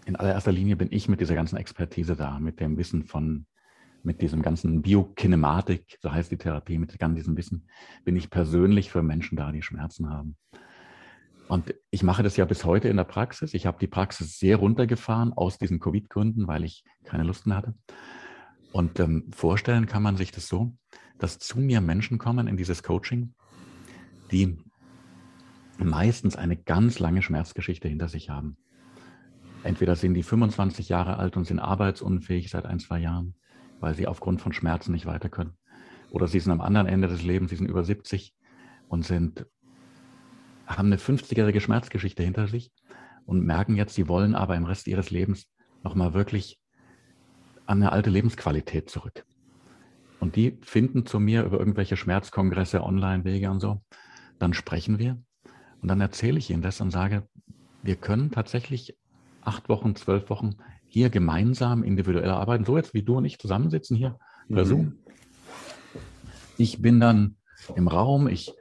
in 0.04 0.16
allererster 0.16 0.52
Linie 0.52 0.76
bin 0.76 0.88
ich 0.90 1.08
mit 1.08 1.20
dieser 1.20 1.34
ganzen 1.34 1.56
Expertise 1.56 2.16
da, 2.16 2.38
mit 2.38 2.60
dem 2.60 2.76
Wissen 2.76 3.04
von, 3.04 3.46
mit 4.02 4.22
diesem 4.22 4.42
ganzen 4.42 4.82
Biokinematik, 4.82 5.98
so 6.00 6.12
heißt 6.12 6.30
die 6.30 6.36
Therapie, 6.36 6.78
mit 6.78 6.92
diesem 7.00 7.36
Wissen, 7.36 7.68
bin 8.04 8.16
ich 8.16 8.30
persönlich 8.30 8.90
für 8.90 9.02
Menschen 9.02 9.36
da, 9.36 9.50
die 9.50 9.62
Schmerzen 9.62 10.10
haben. 10.10 10.36
Und 11.48 11.74
ich 11.90 12.02
mache 12.02 12.22
das 12.22 12.36
ja 12.36 12.44
bis 12.44 12.64
heute 12.64 12.88
in 12.88 12.96
der 12.96 13.04
Praxis. 13.04 13.54
Ich 13.54 13.66
habe 13.66 13.78
die 13.80 13.86
Praxis 13.86 14.38
sehr 14.38 14.56
runtergefahren 14.56 15.32
aus 15.32 15.58
diesen 15.58 15.78
Covid-Gründen, 15.78 16.48
weil 16.48 16.64
ich 16.64 16.84
keine 17.04 17.22
Lust 17.22 17.46
mehr 17.46 17.56
hatte. 17.56 17.74
Und 18.72 18.98
ähm, 19.00 19.30
vorstellen 19.32 19.86
kann 19.86 20.02
man 20.02 20.16
sich 20.16 20.32
das 20.32 20.48
so, 20.48 20.76
dass 21.18 21.38
zu 21.38 21.60
mir 21.60 21.80
Menschen 21.80 22.18
kommen 22.18 22.46
in 22.46 22.56
dieses 22.56 22.82
Coaching, 22.82 23.34
die 24.30 24.58
meistens 25.78 26.36
eine 26.36 26.56
ganz 26.56 26.98
lange 26.98 27.22
Schmerzgeschichte 27.22 27.88
hinter 27.88 28.08
sich 28.08 28.30
haben. 28.30 28.56
Entweder 29.62 29.96
sind 29.96 30.14
die 30.14 30.22
25 30.22 30.88
Jahre 30.88 31.18
alt 31.18 31.36
und 31.36 31.44
sind 31.44 31.58
arbeitsunfähig 31.58 32.50
seit 32.50 32.66
ein, 32.66 32.78
zwei 32.78 33.00
Jahren, 33.00 33.34
weil 33.80 33.94
sie 33.94 34.06
aufgrund 34.06 34.40
von 34.40 34.52
Schmerzen 34.52 34.92
nicht 34.92 35.06
weiter 35.06 35.28
können. 35.28 35.56
Oder 36.10 36.28
sie 36.28 36.40
sind 36.40 36.52
am 36.52 36.60
anderen 36.60 36.86
Ende 36.86 37.08
des 37.08 37.22
Lebens, 37.22 37.50
sie 37.50 37.56
sind 37.56 37.68
über 37.68 37.84
70 37.84 38.34
und 38.88 39.04
sind, 39.04 39.46
haben 40.66 40.86
eine 40.86 40.96
50-jährige 40.96 41.60
Schmerzgeschichte 41.60 42.22
hinter 42.22 42.46
sich 42.46 42.70
und 43.24 43.44
merken 43.44 43.76
jetzt, 43.76 43.94
sie 43.94 44.08
wollen 44.08 44.34
aber 44.34 44.56
im 44.56 44.64
Rest 44.64 44.86
ihres 44.86 45.10
Lebens 45.10 45.52
nochmal 45.82 46.14
wirklich 46.14 46.60
an 47.66 47.82
eine 47.82 47.92
alte 47.92 48.10
Lebensqualität 48.10 48.88
zurück. 48.88 49.24
Und 50.20 50.36
die 50.36 50.58
finden 50.62 51.04
zu 51.04 51.20
mir 51.20 51.44
über 51.44 51.58
irgendwelche 51.58 51.96
Schmerzkongresse, 51.96 52.82
Online-Wege 52.82 53.50
und 53.50 53.60
so. 53.60 53.82
Dann 54.38 54.54
sprechen 54.54 54.98
wir 54.98 55.18
und 55.80 55.88
dann 55.88 56.00
erzähle 56.00 56.38
ich 56.38 56.50
ihnen 56.50 56.62
das 56.62 56.80
und 56.80 56.90
sage, 56.90 57.26
wir 57.82 57.96
können 57.96 58.30
tatsächlich 58.30 58.96
acht 59.42 59.68
Wochen, 59.68 59.94
zwölf 59.94 60.28
Wochen 60.30 60.56
hier 60.86 61.10
gemeinsam 61.10 61.82
individuell 61.82 62.30
arbeiten, 62.30 62.64
so 62.64 62.76
jetzt 62.76 62.94
wie 62.94 63.02
du 63.02 63.16
und 63.16 63.24
ich 63.24 63.38
zusammensitzen 63.38 63.96
hier 63.96 64.18
per 64.48 64.64
mhm. 64.64 64.68
Zoom. 64.68 64.92
Ich 66.58 66.80
bin 66.80 67.00
dann 67.00 67.36
im 67.74 67.88
Raum, 67.88 68.28
ich, 68.28 68.52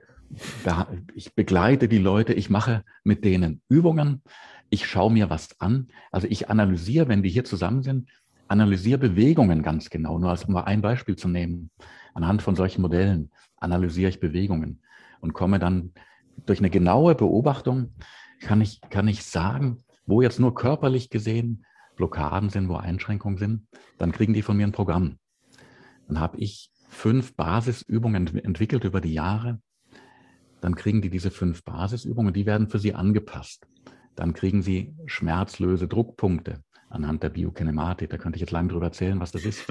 ich 1.16 1.34
begleite 1.34 1.88
die 1.88 1.98
Leute, 1.98 2.34
ich 2.34 2.50
mache 2.50 2.84
mit 3.04 3.24
denen 3.24 3.62
Übungen, 3.70 4.22
ich 4.70 4.88
schaue 4.88 5.12
mir 5.12 5.30
was 5.30 5.60
an. 5.60 5.88
Also 6.12 6.28
ich 6.28 6.50
analysiere, 6.50 7.08
wenn 7.08 7.24
die 7.24 7.30
hier 7.30 7.46
zusammen 7.46 7.84
sind, 7.84 8.10
analysiere 8.48 9.00
Bewegungen 9.00 9.64
ganz 9.64 9.90
genau. 9.90 10.20
Nur 10.20 10.30
als 10.30 10.46
um 10.46 10.54
mal 10.54 10.64
ein 10.64 10.82
Beispiel 10.82 11.16
zu 11.16 11.28
nehmen, 11.28 11.72
anhand 12.14 12.42
von 12.42 12.56
solchen 12.56 12.82
Modellen 12.82 13.32
analysiere 13.58 14.10
ich 14.10 14.20
Bewegungen 14.20 14.82
und 15.26 15.34
komme 15.34 15.58
dann 15.58 15.92
durch 16.46 16.60
eine 16.60 16.70
genaue 16.70 17.16
Beobachtung, 17.16 17.96
kann 18.42 18.62
ich, 18.62 18.80
kann 18.92 19.08
ich 19.08 19.26
sagen, 19.26 19.84
wo 20.06 20.22
jetzt 20.22 20.40
nur 20.40 20.54
körperlich 20.54 21.10
gesehen 21.10 21.66
Blockaden 21.96 22.52
sind, 22.52 22.70
wo 22.70 22.76
Einschränkungen 22.76 23.40
sind, 23.40 23.68
dann 23.98 24.12
kriegen 24.12 24.34
die 24.34 24.44
von 24.44 24.56
mir 24.56 24.68
ein 24.68 24.72
Programm. 24.72 25.18
Dann 26.08 26.20
habe 26.20 26.38
ich 26.38 26.70
fünf 26.90 27.36
Basisübungen 27.36 28.38
entwickelt 28.38 28.84
über 28.84 29.02
die 29.02 29.14
Jahre. 29.14 29.60
Dann 30.62 30.76
kriegen 30.76 31.02
die 31.02 31.10
diese 31.10 31.32
fünf 31.32 31.64
Basisübungen, 31.64 32.34
die 32.34 32.46
werden 32.46 32.70
für 32.70 32.78
sie 32.78 32.94
angepasst. 32.94 33.66
Dann 34.16 34.34
kriegen 34.34 34.62
sie 34.62 34.94
schmerzlöse 35.08 35.88
Druckpunkte 35.88 36.62
anhand 36.90 37.24
der 37.24 37.30
Biokinematik. 37.30 38.12
Da 38.12 38.18
könnte 38.18 38.38
ich 38.38 38.42
jetzt 38.42 38.52
lange 38.52 38.68
drüber 38.68 38.86
erzählen, 38.86 39.20
was 39.20 39.32
das 39.32 39.44
ist. 39.44 39.66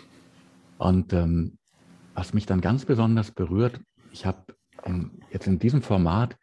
Und 0.78 1.14
ähm, 1.14 1.56
was 2.14 2.34
mich 2.34 2.44
dann 2.44 2.60
ganz 2.60 2.84
besonders 2.84 3.30
berührt, 3.30 3.80
ich 4.10 4.26
habe 4.26 4.44
jetzt 5.30 5.46
in 5.46 5.58
diesem 5.58 5.82
Format 5.82 6.36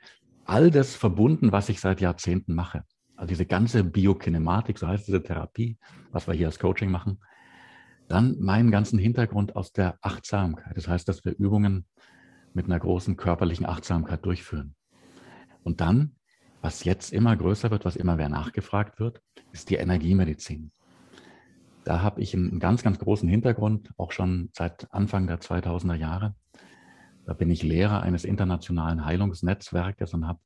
all 0.46 0.72
das 0.72 0.96
verbunden, 0.96 1.52
was 1.52 1.70
ich 1.70 1.80
seit 1.80 2.02
Jahrzehnten 2.02 2.54
mache. 2.54 2.84
Also 3.16 3.30
diese 3.30 3.46
ganze 3.46 3.84
Biokinematik, 3.84 4.78
so 4.78 4.88
heißt 4.88 5.08
diese 5.08 5.24
Therapie, 5.24 5.78
was 6.12 6.28
wir 6.28 6.34
hier 6.34 6.48
als 6.48 6.60
Coaching 6.60 6.92
machen. 6.92 7.20
Dann 8.08 8.40
meinen 8.40 8.72
ganzen 8.72 9.00
Hintergrund 9.00 9.56
aus 9.56 9.72
der 9.72 9.98
Achtsamkeit. 10.02 10.76
Das 10.76 10.88
heißt, 10.88 11.08
dass 11.08 11.24
wir 11.24 11.36
Übungen 11.38 11.86
mit 12.54 12.66
einer 12.66 12.80
großen 12.80 13.18
körperlichen 13.18 13.66
Achtsamkeit 13.66 14.26
durchführen. 14.26 14.76
Und 15.64 15.82
dann, 15.82 16.16
was 16.62 16.84
jetzt 16.84 17.14
immer 17.14 17.36
größer 17.36 17.72
wird, 17.72 17.86
was 17.86 17.96
immer 17.96 18.16
mehr 18.16 18.30
nachgefragt 18.30 19.00
wird, 19.00 19.22
ist 19.52 19.70
die 19.70 19.76
Energiemedizin. 19.76 20.72
Da 21.84 22.02
habe 22.02 22.22
ich 22.22 22.34
einen 22.34 22.60
ganz, 22.60 22.84
ganz 22.84 23.00
großen 23.00 23.28
Hintergrund, 23.28 23.92
auch 23.98 24.12
schon 24.12 24.50
seit 24.54 24.92
Anfang 24.94 25.28
der 25.28 25.40
2000er 25.40 25.96
Jahre. 25.96 26.36
Da 27.26 27.34
bin 27.34 27.50
ich 27.50 27.64
Lehrer 27.64 28.02
eines 28.02 28.26
internationalen 28.26 29.06
Heilungsnetzwerkes 29.06 30.14
und 30.14 30.28
habe 30.28 30.40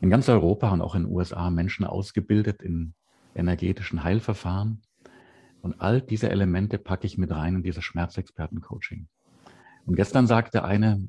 in 0.00 0.10
ganz 0.10 0.28
Europa 0.28 0.70
und 0.70 0.80
auch 0.80 0.94
in 0.94 1.04
den 1.04 1.12
USA 1.12 1.50
Menschen 1.50 1.84
ausgebildet 1.84 2.62
in 2.62 2.94
energetischen 3.34 4.04
Heilverfahren. 4.04 4.82
Und 5.60 5.80
all 5.80 6.00
diese 6.00 6.30
Elemente 6.30 6.78
packe 6.78 7.06
ich 7.06 7.18
mit 7.18 7.30
rein 7.30 7.56
in 7.56 7.62
dieses 7.62 7.84
Schmerzexperten-Coaching. 7.84 9.08
Und 9.86 9.96
gestern 9.96 10.26
sagte 10.26 10.64
eine, 10.64 11.08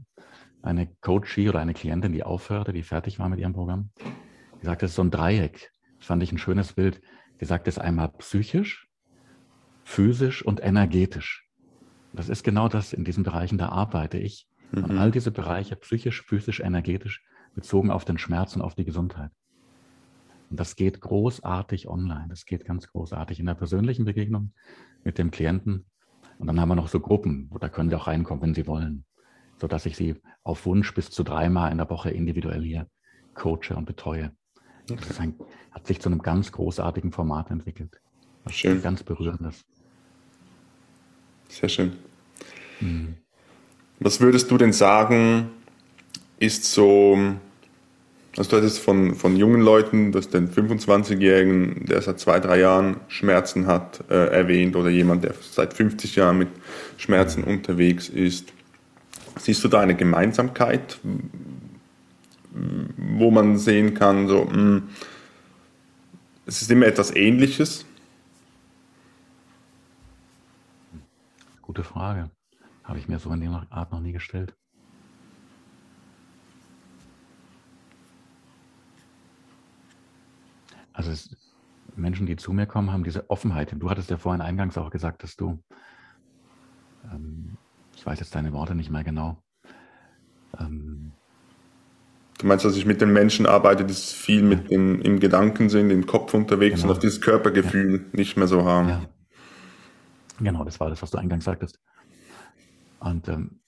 eine 0.61 0.87
Coachie 1.01 1.49
oder 1.49 1.59
eine 1.59 1.73
Klientin, 1.73 2.13
die 2.13 2.23
aufhörte, 2.23 2.73
die 2.73 2.83
fertig 2.83 3.19
war 3.19 3.29
mit 3.29 3.39
ihrem 3.39 3.53
Programm, 3.53 3.91
die 4.61 4.65
sagte, 4.65 4.85
es 4.85 4.91
ist 4.91 4.95
so 4.95 5.03
ein 5.03 5.11
Dreieck. 5.11 5.71
Das 5.97 6.07
fand 6.07 6.23
ich 6.23 6.31
ein 6.31 6.37
schönes 6.37 6.73
Bild. 6.73 7.01
Die 7.39 7.45
sagte, 7.45 7.69
es 7.69 7.77
ist 7.77 7.83
einmal 7.83 8.09
psychisch, 8.09 8.87
physisch 9.83 10.43
und 10.43 10.61
energetisch. 10.61 11.47
Das 12.13 12.27
ist 12.27 12.43
genau 12.43 12.67
das, 12.67 12.91
in 12.91 13.03
diesen 13.03 13.23
Bereichen, 13.23 13.57
da 13.57 13.69
arbeite 13.69 14.17
ich. 14.17 14.48
Mhm. 14.71 14.83
Und 14.85 14.97
all 14.97 15.11
diese 15.11 15.31
Bereiche, 15.31 15.75
psychisch, 15.75 16.23
physisch, 16.23 16.59
energetisch, 16.59 17.23
bezogen 17.53 17.91
auf 17.91 18.05
den 18.05 18.17
Schmerz 18.17 18.55
und 18.55 18.61
auf 18.61 18.75
die 18.75 18.85
Gesundheit. 18.85 19.31
Und 20.49 20.59
das 20.59 20.75
geht 20.75 20.99
großartig 21.01 21.87
online. 21.87 22.27
Das 22.29 22.45
geht 22.45 22.65
ganz 22.65 22.87
großartig 22.87 23.39
in 23.39 23.45
der 23.45 23.53
persönlichen 23.53 24.05
Begegnung 24.05 24.53
mit 25.03 25.17
dem 25.17 25.31
Klienten. 25.31 25.85
Und 26.37 26.47
dann 26.47 26.59
haben 26.59 26.69
wir 26.69 26.75
noch 26.75 26.87
so 26.87 26.99
Gruppen, 26.99 27.47
wo 27.51 27.57
da 27.57 27.69
können 27.69 27.89
Sie 27.89 27.95
auch 27.95 28.07
reinkommen, 28.07 28.41
wenn 28.41 28.53
Sie 28.53 28.65
wollen, 28.65 29.05
sodass 29.57 29.85
ich 29.85 29.95
Sie 29.95 30.15
auf 30.43 30.65
Wunsch 30.65 30.93
bis 30.93 31.11
zu 31.11 31.23
dreimal 31.23 31.71
in 31.71 31.77
der 31.77 31.89
Woche 31.89 32.09
individuell 32.09 32.63
hier 32.63 32.87
coache 33.35 33.75
und 33.75 33.85
betreue. 33.85 34.31
Das 34.87 35.19
ein, 35.19 35.35
hat 35.71 35.85
sich 35.85 35.99
zu 36.01 36.09
einem 36.09 36.21
ganz 36.21 36.51
großartigen 36.51 37.11
Format 37.11 37.51
entwickelt. 37.51 38.01
Schön. 38.47 38.81
Ganz 38.81 39.03
berührendes. 39.03 39.63
Sehr 41.47 41.69
schön. 41.69 41.93
Mhm. 42.79 43.17
Was 43.99 44.21
würdest 44.21 44.49
du 44.49 44.57
denn 44.57 44.71
sagen, 44.71 45.49
ist 46.39 46.63
so, 46.71 47.17
also 48.37 48.49
du 48.49 48.57
hattest 48.57 48.79
von, 48.79 49.15
von 49.15 49.35
jungen 49.35 49.61
Leuten, 49.61 50.13
dass 50.13 50.29
den 50.29 50.49
25-Jährigen, 50.49 51.85
der 51.85 52.01
seit 52.01 52.19
zwei, 52.19 52.39
drei 52.39 52.59
Jahren 52.59 52.97
Schmerzen 53.09 53.67
hat, 53.67 54.05
äh, 54.09 54.27
erwähnt 54.27 54.77
oder 54.77 54.89
jemand, 54.89 55.25
der 55.25 55.33
seit 55.41 55.73
50 55.73 56.15
Jahren 56.15 56.37
mit 56.37 56.47
Schmerzen 56.97 57.43
unterwegs 57.43 58.07
ist. 58.07 58.53
Siehst 59.37 59.63
du 59.65 59.67
da 59.67 59.81
eine 59.81 59.95
Gemeinsamkeit, 59.95 60.99
wo 62.51 63.31
man 63.31 63.57
sehen 63.57 63.95
kann, 63.95 64.27
so, 64.29 64.45
mh, 64.45 64.53
hm, 64.53 64.89
es 66.45 66.61
ist 66.61 66.71
immer 66.71 66.87
etwas 66.87 67.15
Ähnliches? 67.15 67.85
Gute 71.61 71.83
Frage. 71.83 72.31
Habe 72.89 72.97
ich 72.97 73.07
mir 73.07 73.19
so 73.19 73.29
in 73.31 73.39
der 73.41 73.67
Art 73.69 73.91
noch 73.91 73.99
nie 73.99 74.13
gestellt. 74.13 74.55
Also 80.91 81.11
es, 81.11 81.37
Menschen, 81.95 82.25
die 82.25 82.35
zu 82.35 82.51
mir 82.51 82.65
kommen, 82.65 82.91
haben 82.91 83.03
diese 83.03 83.29
Offenheit. 83.29 83.75
Du 83.77 83.91
hattest 83.91 84.09
ja 84.09 84.17
vorhin 84.17 84.41
eingangs 84.41 84.75
auch 84.75 84.89
gesagt, 84.89 85.21
dass 85.21 85.35
du, 85.35 85.59
ähm, 87.13 87.57
ich 87.95 88.03
weiß 88.03 88.19
jetzt 88.21 88.33
deine 88.33 88.53
Worte 88.53 88.73
nicht 88.73 88.89
mehr 88.89 89.03
genau. 89.03 89.37
Ähm, 90.59 91.11
du 92.39 92.47
meinst, 92.47 92.65
dass 92.65 92.75
ich 92.75 92.87
mit 92.87 93.01
den 93.01 93.13
Menschen 93.13 93.45
arbeite, 93.45 93.85
die 93.85 93.93
viel 93.93 94.41
mit 94.41 94.71
dem, 94.71 94.99
im 95.01 95.19
Gedanken 95.19 95.69
sind, 95.69 95.91
im 95.91 96.07
Kopf 96.07 96.33
unterwegs 96.33 96.77
genau. 96.77 96.87
und 96.87 96.91
auf 96.93 96.99
dieses 96.99 97.21
Körpergefühl 97.21 97.97
ja. 97.97 98.17
nicht 98.17 98.35
mehr 98.35 98.47
so 98.47 98.65
haben. 98.65 98.89
Ja. 98.89 99.01
Genau, 100.39 100.63
das 100.63 100.79
war 100.79 100.89
das, 100.89 101.03
was 101.03 101.11
du 101.11 101.19
eingangs 101.19 101.45
sagtest. 101.45 101.79
Und 102.99 103.27
ähm, 103.27 103.59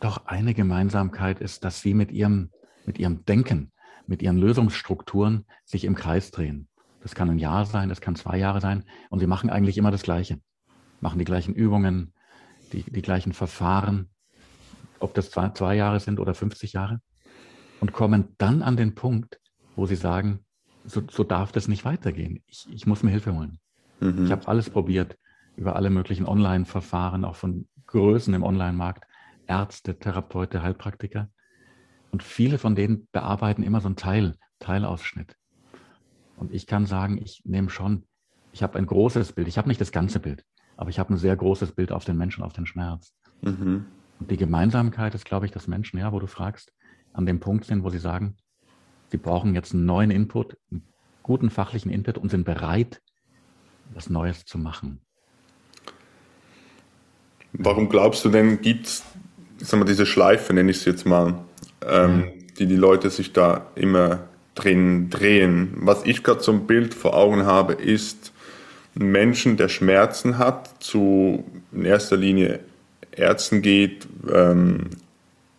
doch 0.00 0.26
eine 0.26 0.54
Gemeinsamkeit 0.54 1.40
ist, 1.40 1.64
dass 1.64 1.80
sie 1.80 1.94
mit 1.94 2.10
ihrem, 2.12 2.50
mit 2.86 2.98
ihrem 2.98 3.24
Denken, 3.24 3.72
mit 4.06 4.22
ihren 4.22 4.38
Lösungsstrukturen 4.38 5.44
sich 5.64 5.84
im 5.84 5.94
Kreis 5.94 6.30
drehen. 6.30 6.68
Das 7.00 7.14
kann 7.14 7.30
ein 7.30 7.38
Jahr 7.38 7.64
sein, 7.66 7.88
das 7.88 8.00
kann 8.00 8.16
zwei 8.16 8.38
Jahre 8.38 8.60
sein. 8.60 8.84
Und 9.10 9.20
sie 9.20 9.26
machen 9.26 9.50
eigentlich 9.50 9.78
immer 9.78 9.90
das 9.90 10.02
Gleiche. 10.02 10.40
Machen 11.00 11.18
die 11.18 11.24
gleichen 11.24 11.54
Übungen, 11.54 12.12
die, 12.72 12.82
die 12.82 13.02
gleichen 13.02 13.32
Verfahren, 13.32 14.10
ob 14.98 15.14
das 15.14 15.30
zwei, 15.30 15.50
zwei 15.50 15.76
Jahre 15.76 16.00
sind 16.00 16.18
oder 16.18 16.34
50 16.34 16.72
Jahre. 16.72 17.00
Und 17.80 17.92
kommen 17.92 18.34
dann 18.38 18.62
an 18.62 18.76
den 18.76 18.94
Punkt, 18.94 19.38
wo 19.76 19.86
sie 19.86 19.94
sagen, 19.94 20.44
so, 20.84 21.02
so 21.08 21.22
darf 21.22 21.52
das 21.52 21.68
nicht 21.68 21.84
weitergehen. 21.84 22.42
Ich, 22.46 22.66
ich 22.72 22.86
muss 22.86 23.02
mir 23.02 23.10
Hilfe 23.10 23.34
holen. 23.34 23.58
Mhm. 24.00 24.24
Ich 24.24 24.32
habe 24.32 24.48
alles 24.48 24.70
probiert, 24.70 25.16
über 25.58 25.76
alle 25.76 25.90
möglichen 25.90 26.26
Online-Verfahren, 26.26 27.24
auch 27.24 27.36
von 27.36 27.68
Größen 27.86 28.32
im 28.32 28.44
Online-Markt, 28.44 29.04
Ärzte, 29.46 29.98
Therapeute, 29.98 30.62
Heilpraktiker. 30.62 31.28
Und 32.12 32.22
viele 32.22 32.58
von 32.58 32.76
denen 32.76 33.08
bearbeiten 33.12 33.62
immer 33.62 33.80
so 33.80 33.88
einen 33.88 33.96
Teil, 33.96 34.36
Teilausschnitt. 34.60 35.36
Und 36.36 36.54
ich 36.54 36.66
kann 36.66 36.86
sagen, 36.86 37.18
ich 37.20 37.42
nehme 37.44 37.70
schon, 37.70 38.04
ich 38.52 38.62
habe 38.62 38.78
ein 38.78 38.86
großes 38.86 39.32
Bild. 39.32 39.48
Ich 39.48 39.58
habe 39.58 39.68
nicht 39.68 39.80
das 39.80 39.90
ganze 39.90 40.20
Bild, 40.20 40.44
aber 40.76 40.90
ich 40.90 40.98
habe 40.98 41.12
ein 41.12 41.18
sehr 41.18 41.36
großes 41.36 41.72
Bild 41.72 41.90
auf 41.90 42.04
den 42.04 42.16
Menschen, 42.16 42.44
auf 42.44 42.52
den 42.52 42.66
Schmerz. 42.66 43.12
Mhm. 43.42 43.86
Und 44.20 44.30
die 44.30 44.36
Gemeinsamkeit 44.36 45.14
ist, 45.14 45.24
glaube 45.24 45.46
ich, 45.46 45.52
dass 45.52 45.66
Menschen, 45.66 45.98
ja, 45.98 46.12
wo 46.12 46.20
du 46.20 46.28
fragst, 46.28 46.72
an 47.12 47.26
dem 47.26 47.40
Punkt 47.40 47.64
sind, 47.64 47.82
wo 47.82 47.90
sie 47.90 47.98
sagen, 47.98 48.36
sie 49.08 49.16
brauchen 49.16 49.54
jetzt 49.54 49.74
einen 49.74 49.86
neuen 49.86 50.10
Input, 50.10 50.56
einen 50.70 50.86
guten 51.22 51.50
fachlichen 51.50 51.90
Input 51.90 52.16
und 52.18 52.30
sind 52.30 52.44
bereit, 52.44 53.02
was 53.92 54.08
Neues 54.08 54.44
zu 54.44 54.58
machen. 54.58 55.00
Warum 57.52 57.88
glaubst 57.88 58.24
du 58.24 58.28
denn, 58.28 58.60
gibt 58.60 58.86
es 58.86 59.02
diese 59.86 60.06
Schleife, 60.06 60.52
nenne 60.52 60.70
ich 60.70 60.78
es 60.78 60.84
jetzt 60.84 61.06
mal, 61.06 61.34
ähm, 61.86 62.20
ja. 62.20 62.26
die 62.58 62.66
die 62.66 62.76
Leute 62.76 63.10
sich 63.10 63.32
da 63.32 63.66
immer 63.74 64.20
drin 64.54 65.10
drehen? 65.10 65.72
Was 65.76 66.04
ich 66.04 66.22
gerade 66.22 66.42
so 66.42 66.52
ein 66.52 66.66
Bild 66.66 66.94
vor 66.94 67.14
Augen 67.14 67.46
habe, 67.46 67.72
ist 67.74 68.32
ein 68.98 69.10
Menschen, 69.10 69.56
der 69.56 69.68
Schmerzen 69.68 70.38
hat, 70.38 70.82
zu 70.82 71.44
in 71.72 71.84
erster 71.84 72.16
Linie 72.16 72.60
Ärzten 73.12 73.62
geht, 73.62 74.06
ähm, 74.32 74.90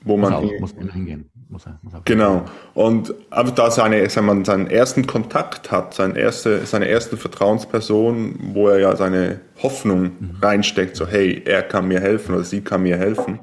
wo 0.02 0.18
man. 0.18 0.34
Muss, 0.34 0.54
auch, 0.54 0.60
muss 0.60 0.92
hingehen. 0.94 1.30
Muss 1.52 1.66
er, 1.66 1.80
muss 1.82 1.94
er 1.96 2.02
genau. 2.06 2.46
Und 2.76 3.14
aber 3.32 3.52
da 3.52 3.72
seine, 3.72 4.08
sagen 4.10 4.28
wir, 4.28 4.46
seinen 4.46 4.68
ersten 4.68 5.08
Kontakt 5.08 5.72
hat, 5.72 5.96
seine 5.96 6.18
erste, 6.18 6.64
seine 6.68 6.88
erste 6.88 7.18
Vertrauensperson, 7.18 8.36
wo 8.54 8.68
er 8.68 8.80
ja 8.80 8.96
seine 8.96 9.42
Hoffnung 9.64 10.04
mhm. 10.04 10.38
reinsteckt, 10.40 10.96
so 10.96 11.08
hey, 11.08 11.42
er 11.44 11.64
kann 11.64 11.88
mir 11.88 12.02
helfen 12.02 12.36
oder 12.36 12.44
sie 12.44 12.62
kann 12.62 12.84
mir 12.84 12.98
helfen. 12.98 13.40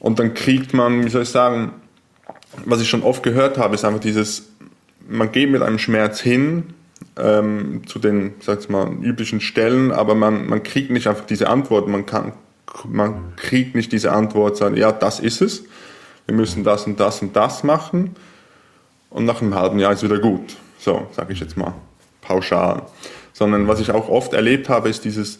Und 0.00 0.18
dann 0.18 0.32
kriegt 0.32 0.72
man, 0.72 1.04
wie 1.04 1.10
soll 1.10 1.22
ich 1.24 1.28
sagen, 1.28 1.72
was 2.64 2.80
ich 2.80 2.88
schon 2.88 3.02
oft 3.02 3.22
gehört 3.22 3.58
habe, 3.58 3.74
ist 3.74 3.84
einfach 3.84 4.00
dieses, 4.00 4.50
man 5.06 5.32
geht 5.32 5.50
mit 5.50 5.60
einem 5.60 5.78
Schmerz 5.78 6.18
hin 6.18 6.72
ähm, 7.18 7.82
zu 7.86 7.98
den, 7.98 8.34
sag 8.40 8.70
mal, 8.70 8.90
üblichen 9.02 9.42
Stellen, 9.42 9.92
aber 9.92 10.14
man, 10.14 10.46
man 10.46 10.62
kriegt 10.62 10.90
nicht 10.90 11.08
einfach 11.08 11.26
diese 11.26 11.48
Antwort, 11.48 11.88
man 11.88 12.06
kann, 12.06 12.32
man 12.86 13.34
kriegt 13.36 13.74
nicht 13.74 13.92
diese 13.92 14.12
Antwort, 14.12 14.56
sagen, 14.56 14.76
ja, 14.76 14.92
das 14.92 15.20
ist 15.20 15.40
es, 15.40 15.64
wir 16.26 16.34
müssen 16.34 16.64
das 16.64 16.86
und 16.86 17.00
das 17.00 17.22
und 17.22 17.34
das 17.34 17.64
machen 17.64 18.14
und 19.10 19.24
nach 19.24 19.40
einem 19.40 19.54
halben 19.54 19.78
Jahr 19.78 19.92
ist 19.92 20.02
wieder 20.02 20.18
gut. 20.18 20.56
So, 20.78 21.08
sage 21.12 21.32
ich 21.32 21.40
jetzt 21.40 21.56
mal 21.56 21.74
pauschal. 22.20 22.82
Sondern 23.32 23.68
was 23.68 23.80
ich 23.80 23.90
auch 23.90 24.08
oft 24.08 24.32
erlebt 24.32 24.68
habe, 24.68 24.88
ist 24.88 25.04
dieses, 25.04 25.38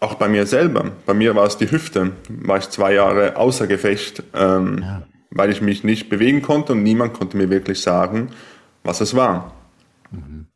auch 0.00 0.14
bei 0.14 0.28
mir 0.28 0.46
selber, 0.46 0.92
bei 1.06 1.14
mir 1.14 1.34
war 1.34 1.46
es 1.46 1.56
die 1.56 1.70
Hüfte, 1.70 2.12
war 2.28 2.58
ich 2.58 2.68
zwei 2.68 2.94
Jahre 2.94 3.36
außer 3.36 3.66
Gefecht, 3.66 4.22
ähm, 4.34 4.78
ja. 4.82 5.02
weil 5.30 5.50
ich 5.50 5.62
mich 5.62 5.84
nicht 5.84 6.08
bewegen 6.08 6.42
konnte 6.42 6.72
und 6.72 6.82
niemand 6.82 7.14
konnte 7.14 7.36
mir 7.36 7.50
wirklich 7.50 7.80
sagen, 7.80 8.30
was 8.84 9.00
es 9.00 9.16
war. 9.16 9.54
Mhm. 10.10 10.46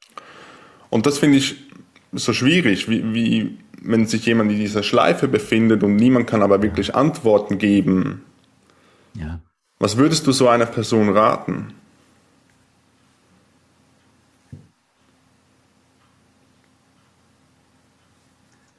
Und 0.91 1.07
das 1.07 1.19
finde 1.19 1.39
ich 1.39 1.57
so 2.13 2.33
schwierig, 2.33 2.89
wie, 2.89 3.15
wie 3.15 3.59
wenn 3.83 4.07
sich 4.07 4.27
jemand 4.27 4.53
in 4.53 4.59
dieser 4.59 4.83
Schleife 4.83 5.29
befindet 5.29 5.83
und 5.83 5.97
niemand 5.97 6.27
kann 6.27 6.43
aber 6.43 6.62
wirklich 6.62 6.95
Antworten 6.95 7.59
geben. 7.59 8.23
Ja. 9.14 9.40
Was 9.79 9.97
würdest 9.97 10.27
du 10.27 10.33
so 10.33 10.49
einer 10.49 10.66
Person 10.66 11.09
raten? 11.09 11.73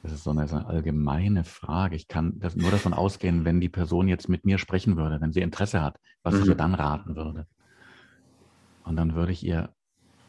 Das 0.02 0.12
ist 0.12 0.24
so 0.24 0.30
eine, 0.30 0.46
so 0.48 0.56
eine, 0.56 0.66
allgemeine 0.66 1.44
Frage. 1.44 1.96
Ich 1.96 2.08
kann 2.08 2.38
das 2.38 2.56
nur 2.56 2.70
davon 2.70 2.92
ausgehen, 2.92 3.44
wenn 3.44 3.60
die 3.60 3.68
Person 3.68 4.08
jetzt 4.08 4.28
mit 4.28 4.44
mir 4.44 4.58
sprechen 4.58 4.96
würde, 4.96 5.20
wenn 5.20 5.32
sie 5.32 5.40
Interesse 5.40 5.80
hat, 5.80 5.98
was 6.22 6.34
mhm. 6.34 6.42
ich 6.42 6.48
ihr 6.48 6.54
dann 6.54 6.74
raten 6.74 7.16
würde. 7.16 7.46
Und 8.84 8.96
dann 8.96 9.14
würde 9.14 9.32
ich 9.32 9.44
ihr, 9.44 9.70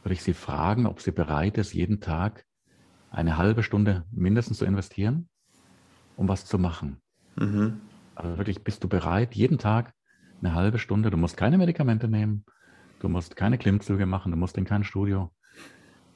würde 0.04 0.14
ich 0.14 0.24
sie 0.24 0.34
fragen, 0.34 0.86
ob 0.86 1.02
sie 1.02 1.12
bereit 1.12 1.58
ist, 1.58 1.74
jeden 1.74 2.02
Tag 2.02 2.46
eine 3.14 3.38
halbe 3.38 3.64
Stunde 3.64 4.06
mindestens 4.12 4.58
zu 4.58 4.66
investieren, 4.66 5.30
um 6.18 6.28
was 6.28 6.46
zu 6.46 6.58
machen. 6.58 6.98
Mhm. 7.36 7.80
Also 8.16 8.38
wirklich, 8.38 8.64
bist 8.64 8.84
du 8.84 8.90
bereit, 8.90 9.36
jeden 9.36 9.60
Tag 9.60 9.94
eine 10.42 10.54
halbe 10.54 10.80
Stunde, 10.80 11.10
du 11.12 11.18
musst 11.18 11.38
keine 11.38 11.58
Medikamente 11.58 12.08
nehmen, 12.08 12.44
du 13.00 13.10
musst 13.10 13.36
keine 13.36 13.58
Klimmzüge 13.58 14.06
machen, 14.06 14.32
du 14.32 14.38
musst 14.38 14.58
in 14.58 14.66
kein 14.66 14.84
Studio. 14.84 15.32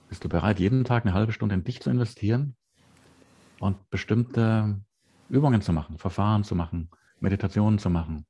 Bist 0.10 0.24
du 0.24 0.30
bereit, 0.30 0.60
jeden 0.60 0.84
Tag 0.86 1.06
eine 1.06 1.14
halbe 1.14 1.32
Stunde 1.32 1.56
in 1.56 1.64
dich 1.64 1.82
zu 1.82 1.90
investieren 1.90 2.56
und 3.60 3.90
bestimmte 3.90 4.82
Übungen 5.30 5.62
zu 5.62 5.74
machen, 5.74 6.00
Verfahren 6.00 6.44
zu 6.44 6.56
machen, 6.56 6.90
Meditationen 7.20 7.78
zu 7.78 7.90
machen? 7.90 8.26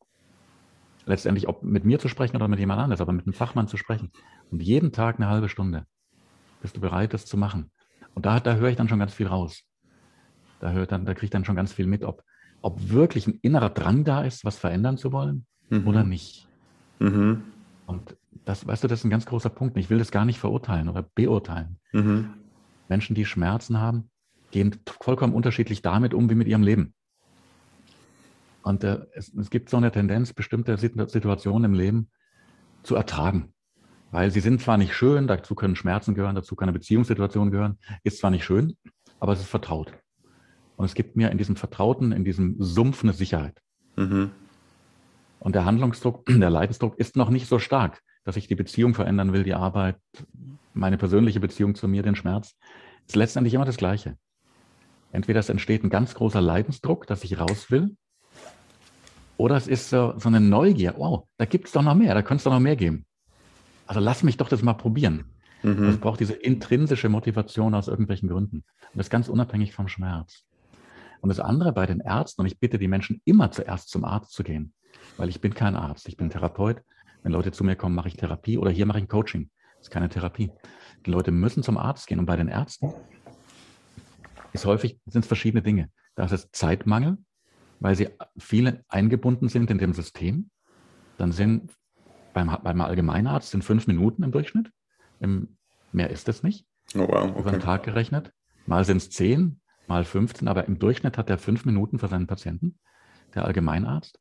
Letztendlich, 1.06 1.48
ob 1.48 1.64
mit 1.64 1.86
mir 1.86 2.00
zu 2.00 2.10
sprechen 2.10 2.36
oder 2.36 2.50
mit 2.50 2.60
jemand 2.60 2.82
anderes, 2.82 3.00
aber 3.00 3.14
mit 3.14 3.26
einem 3.26 3.34
Fachmann 3.34 3.70
zu 3.70 3.78
sprechen. 3.78 4.12
Und 4.52 4.62
jeden 4.62 4.92
Tag 4.92 5.16
eine 5.16 5.30
halbe 5.30 5.48
Stunde. 5.48 5.86
Bist 6.62 6.76
du 6.76 6.82
bereit, 6.82 7.14
das 7.14 7.26
zu 7.26 7.38
machen? 7.38 7.72
Und 8.18 8.26
da, 8.26 8.40
da 8.40 8.56
höre 8.56 8.70
ich 8.70 8.76
dann 8.76 8.90
schon 8.90 8.98
ganz 8.98 9.14
viel 9.14 9.28
raus. 9.28 9.62
Da, 10.60 10.72
hört 10.72 10.92
dann, 10.92 11.06
da 11.06 11.14
kriege 11.14 11.26
ich 11.26 11.30
dann 11.30 11.46
schon 11.46 11.56
ganz 11.56 11.72
viel 11.72 11.86
mit, 11.86 12.04
ob, 12.04 12.24
ob 12.64 12.90
wirklich 12.90 13.28
ein 13.28 13.38
innerer 13.44 13.70
Drang 13.70 14.06
da 14.06 14.24
ist, 14.24 14.44
was 14.44 14.58
verändern 14.58 14.98
zu 14.98 15.12
wollen 15.12 15.46
mhm. 15.70 15.88
oder 15.88 16.04
nicht. 16.04 16.48
Mhm. 16.98 17.44
Und 17.86 18.18
das, 18.44 18.66
weißt 18.66 18.84
du, 18.84 18.88
das 18.88 19.02
ist 19.02 19.06
ein 19.06 19.12
ganz 19.12 19.28
großer 19.28 19.52
Punkt. 19.52 19.78
Ich 19.78 19.92
will 19.92 20.00
das 20.00 20.10
gar 20.10 20.26
nicht 20.26 20.40
verurteilen 20.40 20.90
oder 20.90 21.04
beurteilen. 21.04 21.78
Mhm. 21.92 22.32
Menschen, 22.90 23.14
die 23.14 23.24
Schmerzen 23.24 23.80
haben, 23.80 24.10
gehen 24.50 24.76
vollkommen 25.00 25.36
unterschiedlich 25.36 25.84
damit 25.84 26.16
um 26.16 26.28
wie 26.28 26.36
mit 26.36 26.48
ihrem 26.48 26.64
Leben. 26.64 26.96
Und 28.64 28.84
äh, 28.84 29.06
es, 29.14 29.32
es, 29.32 29.52
gibt 29.52 29.70
so 29.70 29.78
eine 29.78 29.92
Tendenz, 29.92 30.34
bestimmte 30.34 30.76
Situationen 30.76 31.66
im 31.66 31.78
Leben 31.78 32.10
zu 32.82 32.96
ertragen. 32.96 33.54
Weil 34.12 34.32
sie 34.32 34.40
sind 34.40 34.62
zwar 34.62 34.78
nicht 34.78 34.94
schön, 34.94 35.28
dazu 35.28 35.56
können 35.56 35.76
Schmerzen 35.76 36.16
gehören, 36.16 36.36
dazu 36.36 36.56
kann 36.56 36.70
eine 36.70 36.78
Beziehungssituation 36.78 37.52
gehören, 37.52 37.78
ist 38.04 38.20
zwar 38.20 38.32
nicht 38.32 38.46
schön, 38.46 38.78
aber 39.20 39.34
es 39.34 39.42
ist 39.42 39.50
vertraut. 39.50 39.92
Und 40.78 40.86
es 40.86 40.94
gibt 40.94 41.16
mir 41.16 41.32
in 41.32 41.38
diesem 41.38 41.56
Vertrauten, 41.56 42.12
in 42.12 42.24
diesem 42.24 42.56
Sumpf 42.60 43.04
eine 43.04 43.14
Sicherheit. 43.14 43.60
Mhm. 43.96 44.32
Und 45.40 45.56
der 45.56 45.66
Handlungsdruck, 45.66 46.26
der 46.28 46.50
Leidensdruck 46.50 46.98
ist 46.98 47.16
noch 47.16 47.30
nicht 47.30 47.48
so 47.48 47.60
stark, 47.60 48.02
dass 48.24 48.38
ich 48.38 48.48
die 48.48 48.56
Beziehung 48.56 48.94
verändern 48.94 49.34
will, 49.34 49.44
die 49.44 49.54
Arbeit, 49.54 49.98
meine 50.74 50.98
persönliche 50.98 51.40
Beziehung 51.40 51.76
zu 51.76 51.88
mir, 51.88 52.04
den 52.04 52.16
Schmerz. 52.16 52.56
Ist 53.08 53.16
letztendlich 53.16 53.54
immer 53.54 53.66
das 53.66 53.78
Gleiche. 53.78 54.18
Entweder 55.12 55.40
es 55.40 55.50
entsteht 55.50 55.84
ein 55.84 55.90
ganz 55.90 56.14
großer 56.14 56.42
Leidensdruck, 56.42 57.08
dass 57.08 57.24
ich 57.24 57.40
raus 57.40 57.72
will, 57.72 57.96
oder 59.38 59.56
es 59.56 59.68
ist 59.68 59.90
so, 59.90 60.16
so 60.18 60.30
eine 60.30 60.40
Neugier. 60.40 60.96
Wow, 60.98 61.28
da 61.38 61.46
gibt 61.46 61.68
es 61.68 61.72
doch 61.72 61.84
noch 61.84 61.96
mehr, 61.96 62.14
da 62.14 62.22
könnte 62.22 62.38
es 62.38 62.44
doch 62.44 62.52
noch 62.52 62.60
mehr 62.60 62.76
geben. 62.76 63.06
Also 63.88 64.00
lass 64.00 64.24
mich 64.24 64.38
doch 64.38 64.50
das 64.50 64.62
mal 64.62 64.74
probieren. 64.74 65.26
Mhm. 65.64 65.90
Es 65.90 65.98
braucht 65.98 66.20
diese 66.20 66.34
intrinsische 66.34 67.10
Motivation 67.10 67.74
aus 67.74 67.88
irgendwelchen 67.88 68.30
Gründen. 68.30 68.58
Und 68.58 68.98
das 68.98 69.08
ist 69.08 69.12
ganz 69.12 69.30
unabhängig 69.30 69.74
vom 69.74 69.88
Schmerz. 69.88 70.44
Und 71.22 71.30
das 71.30 71.40
andere 71.40 71.74
bei 71.74 71.86
den 71.86 72.00
Ärzten, 72.00 72.42
und 72.42 72.48
ich 72.48 72.60
bitte 72.60 72.78
die 72.78 72.88
Menschen 72.88 73.22
immer 73.26 73.52
zuerst 73.52 73.90
zum 73.90 74.06
Arzt 74.06 74.34
zu 74.34 74.44
gehen, 74.44 74.74
weil 75.18 75.30
ich 75.30 75.42
bin 75.42 75.54
kein 75.54 75.76
Arzt, 75.76 76.08
ich 76.08 76.18
bin 76.18 76.30
Therapeut. 76.30 76.84
Wenn 77.24 77.32
Leute 77.32 77.52
zu 77.52 77.64
mir 77.64 77.76
kommen, 77.76 77.96
mache 77.96 78.08
ich 78.08 78.16
Therapie 78.16 78.58
oder 78.58 78.70
hier 78.70 78.86
mache 78.86 79.00
ich 79.00 79.06
ein 79.06 79.10
Coaching. 79.10 79.50
Das 79.78 79.88
ist 79.88 79.92
keine 79.92 80.10
Therapie. 80.10 80.52
Die 81.06 81.12
Leute 81.12 81.32
müssen 81.32 81.64
zum 81.64 81.78
Arzt 81.78 82.08
gehen. 82.08 82.20
Und 82.20 82.26
bei 82.26 82.36
den 82.36 82.48
Ärzten 82.48 82.94
ist 84.54 84.66
häufig, 84.66 85.00
sind 85.06 85.22
es 85.22 85.28
verschiedene 85.28 85.64
Dinge. 85.64 85.90
Da 86.16 86.26
ist 86.26 86.32
es 86.32 86.52
Zeitmangel, 86.52 87.18
weil 87.80 87.96
sie 87.96 88.10
viele 88.38 88.84
eingebunden 88.88 89.50
sind 89.50 89.72
in 89.72 89.78
dem 89.78 89.94
System. 89.94 90.50
Dann 91.18 91.32
sind 91.32 91.72
beim, 92.38 92.56
beim 92.62 92.82
Allgemeinarzt 92.82 93.50
sind 93.50 93.64
fünf 93.64 93.88
Minuten 93.88 94.22
im 94.22 94.32
Durchschnitt. 94.32 94.72
Im, 95.20 95.58
mehr 95.92 96.12
ist 96.12 96.30
es 96.30 96.44
nicht. 96.44 96.68
Oh 96.94 97.00
wow, 97.00 97.32
okay. 97.32 97.40
Über 97.40 97.52
den 97.52 97.62
Tag 97.62 97.82
gerechnet. 97.82 98.32
Mal 98.68 98.86
sind 98.86 98.98
es 98.98 99.10
zehn, 99.10 99.60
mal 99.88 100.04
15, 100.04 100.48
aber 100.48 100.66
im 100.66 100.78
Durchschnitt 100.78 101.18
hat 101.18 101.32
er 101.32 101.40
fünf 101.40 101.66
Minuten 101.66 101.98
für 101.98 102.08
seinen 102.08 102.28
Patienten, 102.28 102.78
der 103.34 103.46
Allgemeinarzt. 103.46 104.20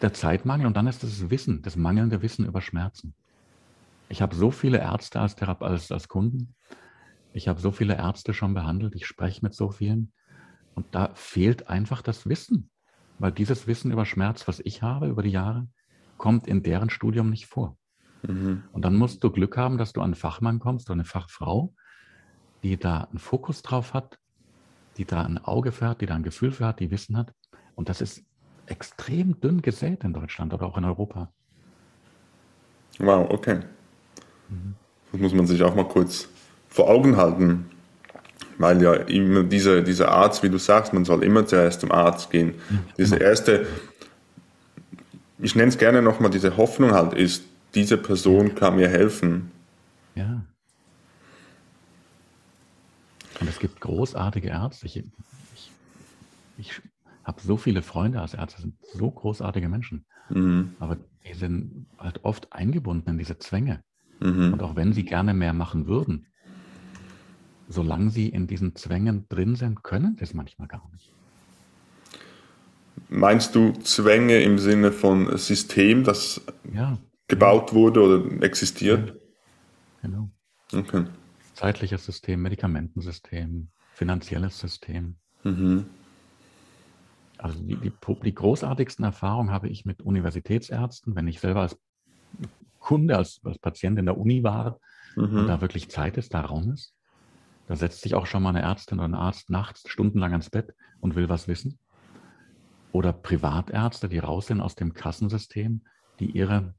Der 0.00 0.14
Zeitmangel 0.14 0.66
und 0.66 0.74
dann 0.74 0.86
ist 0.86 1.02
das 1.02 1.28
Wissen, 1.28 1.60
das 1.60 1.76
mangelnde 1.76 2.22
Wissen 2.22 2.46
über 2.46 2.62
Schmerzen. 2.62 3.14
Ich 4.08 4.22
habe 4.22 4.34
so 4.34 4.50
viele 4.50 4.78
Ärzte 4.78 5.20
als, 5.20 5.36
Therape 5.36 5.66
als, 5.66 5.92
als 5.92 6.08
Kunden. 6.08 6.54
Ich 7.34 7.46
habe 7.48 7.60
so 7.60 7.72
viele 7.72 7.96
Ärzte 7.96 8.32
schon 8.32 8.54
behandelt. 8.54 8.94
Ich 8.94 9.06
spreche 9.06 9.40
mit 9.42 9.54
so 9.54 9.70
vielen. 9.70 10.12
Und 10.74 10.86
da 10.94 11.10
fehlt 11.14 11.68
einfach 11.68 12.00
das 12.00 12.26
Wissen. 12.26 12.70
Weil 13.18 13.32
dieses 13.32 13.66
Wissen 13.66 13.90
über 13.90 14.06
Schmerz, 14.06 14.48
was 14.48 14.60
ich 14.60 14.82
habe 14.82 15.08
über 15.08 15.22
die 15.22 15.30
Jahre, 15.30 15.66
kommt 16.16 16.46
in 16.46 16.62
deren 16.62 16.90
Studium 16.90 17.30
nicht 17.30 17.46
vor. 17.46 17.76
Mhm. 18.22 18.64
Und 18.72 18.84
dann 18.84 18.96
musst 18.96 19.22
du 19.22 19.30
Glück 19.30 19.56
haben, 19.56 19.78
dass 19.78 19.92
du 19.92 20.00
an 20.00 20.06
einen 20.06 20.14
Fachmann 20.14 20.58
kommst 20.58 20.88
oder 20.88 20.94
eine 20.94 21.04
Fachfrau, 21.04 21.74
die 22.62 22.76
da 22.76 23.02
einen 23.04 23.18
Fokus 23.18 23.62
drauf 23.62 23.94
hat, 23.94 24.18
die 24.96 25.04
da 25.04 25.22
ein 25.22 25.38
Auge 25.38 25.72
für 25.72 25.88
hat, 25.88 26.00
die 26.00 26.06
da 26.06 26.14
ein 26.14 26.22
Gefühl 26.22 26.52
für 26.52 26.66
hat, 26.66 26.80
die 26.80 26.90
Wissen 26.90 27.16
hat. 27.16 27.32
Und 27.74 27.88
das 27.88 28.00
ist 28.00 28.24
extrem 28.66 29.40
dünn 29.40 29.62
gesät 29.62 30.04
in 30.04 30.12
Deutschland 30.12 30.52
oder 30.54 30.66
auch 30.66 30.76
in 30.76 30.84
Europa. 30.84 31.32
Wow, 32.98 33.30
okay. 33.30 33.60
Mhm. 34.48 34.74
Das 35.12 35.20
muss 35.20 35.34
man 35.34 35.46
sich 35.46 35.62
auch 35.62 35.74
mal 35.74 35.86
kurz 35.86 36.28
vor 36.68 36.88
Augen 36.88 37.16
halten. 37.16 37.66
Weil 38.58 38.82
ja 38.82 38.94
immer 38.94 39.42
dieser, 39.42 39.82
dieser 39.82 40.10
Arzt, 40.10 40.42
wie 40.42 40.48
du 40.48 40.58
sagst, 40.58 40.94
man 40.94 41.04
soll 41.04 41.22
immer 41.24 41.46
zuerst 41.46 41.80
zum 41.80 41.92
Arzt 41.92 42.30
gehen. 42.30 42.54
Mhm. 42.70 42.78
Diese 42.96 43.16
erste, 43.16 43.66
ich 45.38 45.54
nenne 45.54 45.68
es 45.68 45.78
gerne 45.78 46.02
nochmal, 46.02 46.30
diese 46.30 46.56
Hoffnung 46.56 46.92
halt 46.92 47.12
ist, 47.14 47.44
diese 47.74 47.98
Person 47.98 48.54
kann 48.54 48.76
mir 48.76 48.88
helfen. 48.88 49.50
Ja. 50.14 50.44
Und 53.40 53.48
es 53.48 53.58
gibt 53.58 53.80
großartige 53.80 54.48
Ärzte. 54.48 54.86
Ich, 54.86 54.96
ich, 54.96 55.70
ich 56.56 56.80
habe 57.22 57.40
so 57.42 57.56
viele 57.56 57.82
Freunde 57.82 58.20
als 58.20 58.34
Ärzte, 58.34 58.62
sind 58.62 58.76
so 58.94 59.10
großartige 59.10 59.68
Menschen. 59.68 60.06
Mhm. 60.30 60.74
Aber 60.78 60.96
die 61.26 61.34
sind 61.34 61.86
halt 61.98 62.24
oft 62.24 62.52
eingebunden 62.52 63.10
in 63.10 63.18
diese 63.18 63.38
Zwänge. 63.38 63.82
Mhm. 64.20 64.54
Und 64.54 64.62
auch 64.62 64.76
wenn 64.76 64.92
sie 64.92 65.04
gerne 65.04 65.34
mehr 65.34 65.52
machen 65.52 65.86
würden, 65.86 66.26
solange 67.68 68.10
sie 68.10 68.28
in 68.28 68.46
diesen 68.46 68.74
Zwängen 68.74 69.26
drin 69.28 69.56
sind, 69.56 69.82
können 69.82 70.16
sie 70.16 70.24
es 70.24 70.34
manchmal 70.34 70.68
gar 70.68 70.88
nicht. 70.92 71.12
Meinst 73.08 73.54
du 73.54 73.72
Zwänge 73.72 74.40
im 74.40 74.58
Sinne 74.58 74.90
von 74.92 75.36
System, 75.36 76.04
das 76.04 76.40
ja. 76.72 76.98
gebaut 77.28 77.72
wurde 77.72 78.00
oder 78.02 78.42
existiert? 78.42 79.08
Ja. 79.08 79.14
Genau. 80.02 80.30
Okay. 80.72 81.04
Zeitliches 81.54 82.04
System, 82.04 82.42
Medikamentensystem, 82.42 83.68
finanzielles 83.94 84.58
System. 84.58 85.16
Mhm. 85.44 85.86
Also 87.38 87.60
die, 87.60 87.76
die, 87.76 87.92
die, 88.24 88.34
großartigsten 88.34 89.04
Erfahrungen 89.04 89.50
habe 89.50 89.68
ich 89.68 89.84
mit 89.84 90.02
Universitätsärzten, 90.02 91.14
wenn 91.14 91.28
ich 91.28 91.40
selber 91.40 91.60
als 91.60 91.78
Kunde, 92.78 93.16
als, 93.16 93.40
als 93.44 93.58
Patient 93.58 93.98
in 93.98 94.06
der 94.06 94.16
Uni 94.18 94.42
war 94.42 94.80
mhm. 95.16 95.38
und 95.38 95.46
da 95.46 95.60
wirklich 95.60 95.90
Zeit 95.90 96.16
ist, 96.16 96.34
da 96.34 96.40
Raum 96.40 96.72
ist. 96.72 96.94
Da 97.68 97.76
setzt 97.76 98.02
sich 98.02 98.14
auch 98.14 98.26
schon 98.26 98.42
mal 98.42 98.50
eine 98.50 98.62
Ärztin 98.62 98.98
oder 98.98 99.08
ein 99.08 99.14
Arzt 99.14 99.50
nachts 99.50 99.88
stundenlang 99.88 100.32
ans 100.32 100.50
Bett 100.50 100.74
und 101.00 101.14
will 101.16 101.28
was 101.28 101.48
wissen. 101.48 101.78
Oder 102.96 103.12
Privatärzte, 103.12 104.08
die 104.08 104.18
raus 104.18 104.46
sind 104.46 104.62
aus 104.62 104.74
dem 104.74 104.94
Kassensystem, 104.94 105.82
die 106.18 106.30
ihre, 106.30 106.74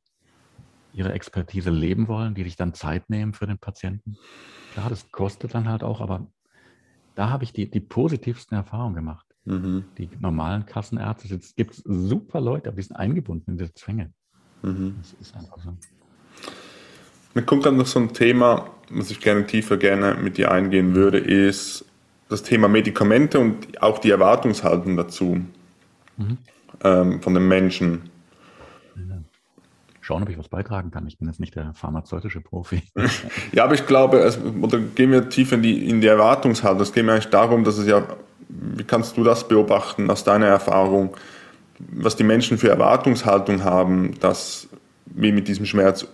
ihre 0.92 1.14
Expertise 1.14 1.70
leben 1.70 2.08
wollen, 2.08 2.34
die 2.34 2.44
sich 2.44 2.56
dann 2.56 2.74
Zeit 2.74 3.08
nehmen 3.08 3.36
für 3.36 3.46
den 3.46 3.60
Patienten. 3.60 4.18
Klar, 4.74 4.90
das 4.90 5.12
kostet 5.12 5.54
dann 5.54 5.70
halt 5.70 5.84
auch, 5.84 6.02
aber 6.02 6.26
da 7.14 7.30
habe 7.30 7.44
ich 7.44 7.54
die, 7.54 7.70
die 7.70 7.82
positivsten 7.82 8.58
Erfahrungen 8.58 8.96
gemacht. 8.96 9.28
Mhm. 9.46 9.86
Die 10.00 10.10
normalen 10.20 10.66
Kassenärzte, 10.66 11.36
es 11.36 11.54
gibt 11.54 11.76
super 11.86 12.42
Leute, 12.42 12.70
aber 12.70 12.78
die 12.78 12.82
sind 12.82 12.96
eingebunden 12.96 13.52
in 13.52 13.58
diese 13.60 13.76
Zwänge. 13.76 14.12
Mhm. 14.64 14.96
Das 14.98 15.14
ist 15.22 15.36
einfach 15.36 15.60
so. 15.60 15.78
Mir 17.36 17.44
kommt 17.44 17.62
gerade 17.62 17.78
noch 17.78 17.86
so 17.86 18.00
ein 18.00 18.12
Thema, 18.12 18.72
was 18.90 19.12
ich 19.12 19.20
gerne 19.20 19.46
tiefer 19.46 19.78
gerne 19.78 20.16
mit 20.16 20.40
dir 20.40 20.50
eingehen 20.52 20.96
würde, 20.96 21.20
ist 21.20 21.86
das 22.28 22.42
Thema 22.42 22.68
Medikamente 22.68 23.40
und 23.40 23.84
auch 23.84 24.00
die 24.00 24.10
Erwartungshaltung 24.10 24.98
dazu 24.98 25.46
mhm. 26.18 26.38
ähm, 26.84 27.22
von 27.22 27.34
den 27.34 27.48
Menschen. 27.48 28.10
Schauen, 30.02 30.24
ob 30.24 30.30
ich 30.30 30.38
was 30.38 30.48
beitragen 30.48 30.90
kann. 30.90 31.06
Ich 31.06 31.18
bin 31.18 31.28
jetzt 31.28 31.42
nicht 31.42 31.54
der 31.56 31.74
pharmazeutische 31.74 32.40
Profi. 32.40 32.82
ja, 33.52 33.66
aber 33.66 33.74
ich 33.74 33.86
glaube, 33.86 34.20
es, 34.20 34.40
oder 34.62 34.80
gehen 34.80 35.12
wir 35.12 35.28
tiefer 35.28 35.56
in 35.56 35.64
die, 35.64 35.90
in 35.90 36.00
die 36.00 36.08
Erwartungshaltung. 36.08 36.82
Es 36.82 36.94
geht 36.94 37.04
mir 37.04 37.12
eigentlich 37.12 37.30
darum, 37.30 37.66
dass 37.66 37.78
es 37.78 37.88
ja, 37.88 38.08
wie 38.48 38.86
kannst 38.86 39.18
du 39.18 39.26
das 39.26 39.46
beobachten 39.46 40.10
aus 40.10 40.24
deiner 40.24 40.46
Erfahrung, 40.46 41.18
was 41.80 42.16
die 42.16 42.24
Menschen 42.24 42.58
für 42.58 42.70
Erwartungshaltung 42.70 43.66
haben, 43.66 44.18
dass 44.22 44.70
wir 45.08 45.34
mit 45.34 45.50
diesem 45.50 45.66
Schmerz 45.66 46.08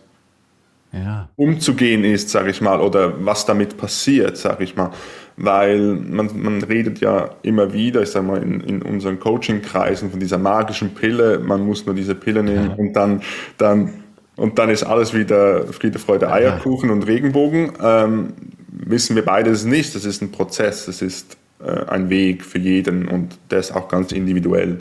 ja. 0.93 1.29
umzugehen 1.36 2.03
ist, 2.03 2.29
sage 2.29 2.51
ich 2.51 2.62
mal, 2.62 2.79
oder 2.79 3.25
was 3.25 3.45
damit 3.45 3.77
passiert, 3.77 4.38
sage 4.38 4.63
ich 4.63 4.75
mal. 4.75 4.91
Weil 5.36 5.79
man, 5.79 6.29
man 6.41 6.63
redet 6.63 6.99
ja 6.99 7.32
immer 7.41 7.73
wieder, 7.73 8.03
ich 8.03 8.10
sage 8.10 8.25
mal, 8.25 8.41
in, 8.41 8.62
in 8.62 8.82
unseren 8.84 9.19
Coaching-Kreisen 9.19 10.12
von 10.12 10.19
dieser 10.19 10.38
magischen 10.38 10.93
Pille, 10.93 11.39
man 11.39 11.65
muss 11.65 11.86
nur 11.86 11.95
diese 11.95 12.13
Pille 12.13 12.43
nehmen 12.43 12.69
ja. 12.69 12.75
und 12.75 12.93
dann, 12.93 13.21
dann, 13.58 13.93
und 14.36 14.60
dann 14.60 14.69
ist 14.69 14.84
alles 14.84 15.13
wieder 15.13 15.65
Friede, 15.73 15.97
Freude, 15.97 16.32
Eierkuchen 16.32 16.89
ja. 16.89 16.95
und 16.95 17.08
Regenbogen. 17.08 17.73
Ähm, 17.82 18.34
wissen 18.67 19.15
wir 19.15 19.25
beides 19.25 19.65
nicht. 19.65 19.95
Das 19.95 20.06
ist 20.06 20.21
ein 20.21 20.32
Prozess, 20.32 20.86
das 20.86 21.01
ist 21.01 21.38
äh, 21.63 21.86
ein 21.88 22.10
Weg 22.10 22.43
für 22.43 22.60
jeden 22.60 23.08
und 23.08 23.38
der 23.49 23.60
ist 23.60 23.75
auch 23.75 23.88
ganz 23.88 24.12
individuell. 24.12 24.79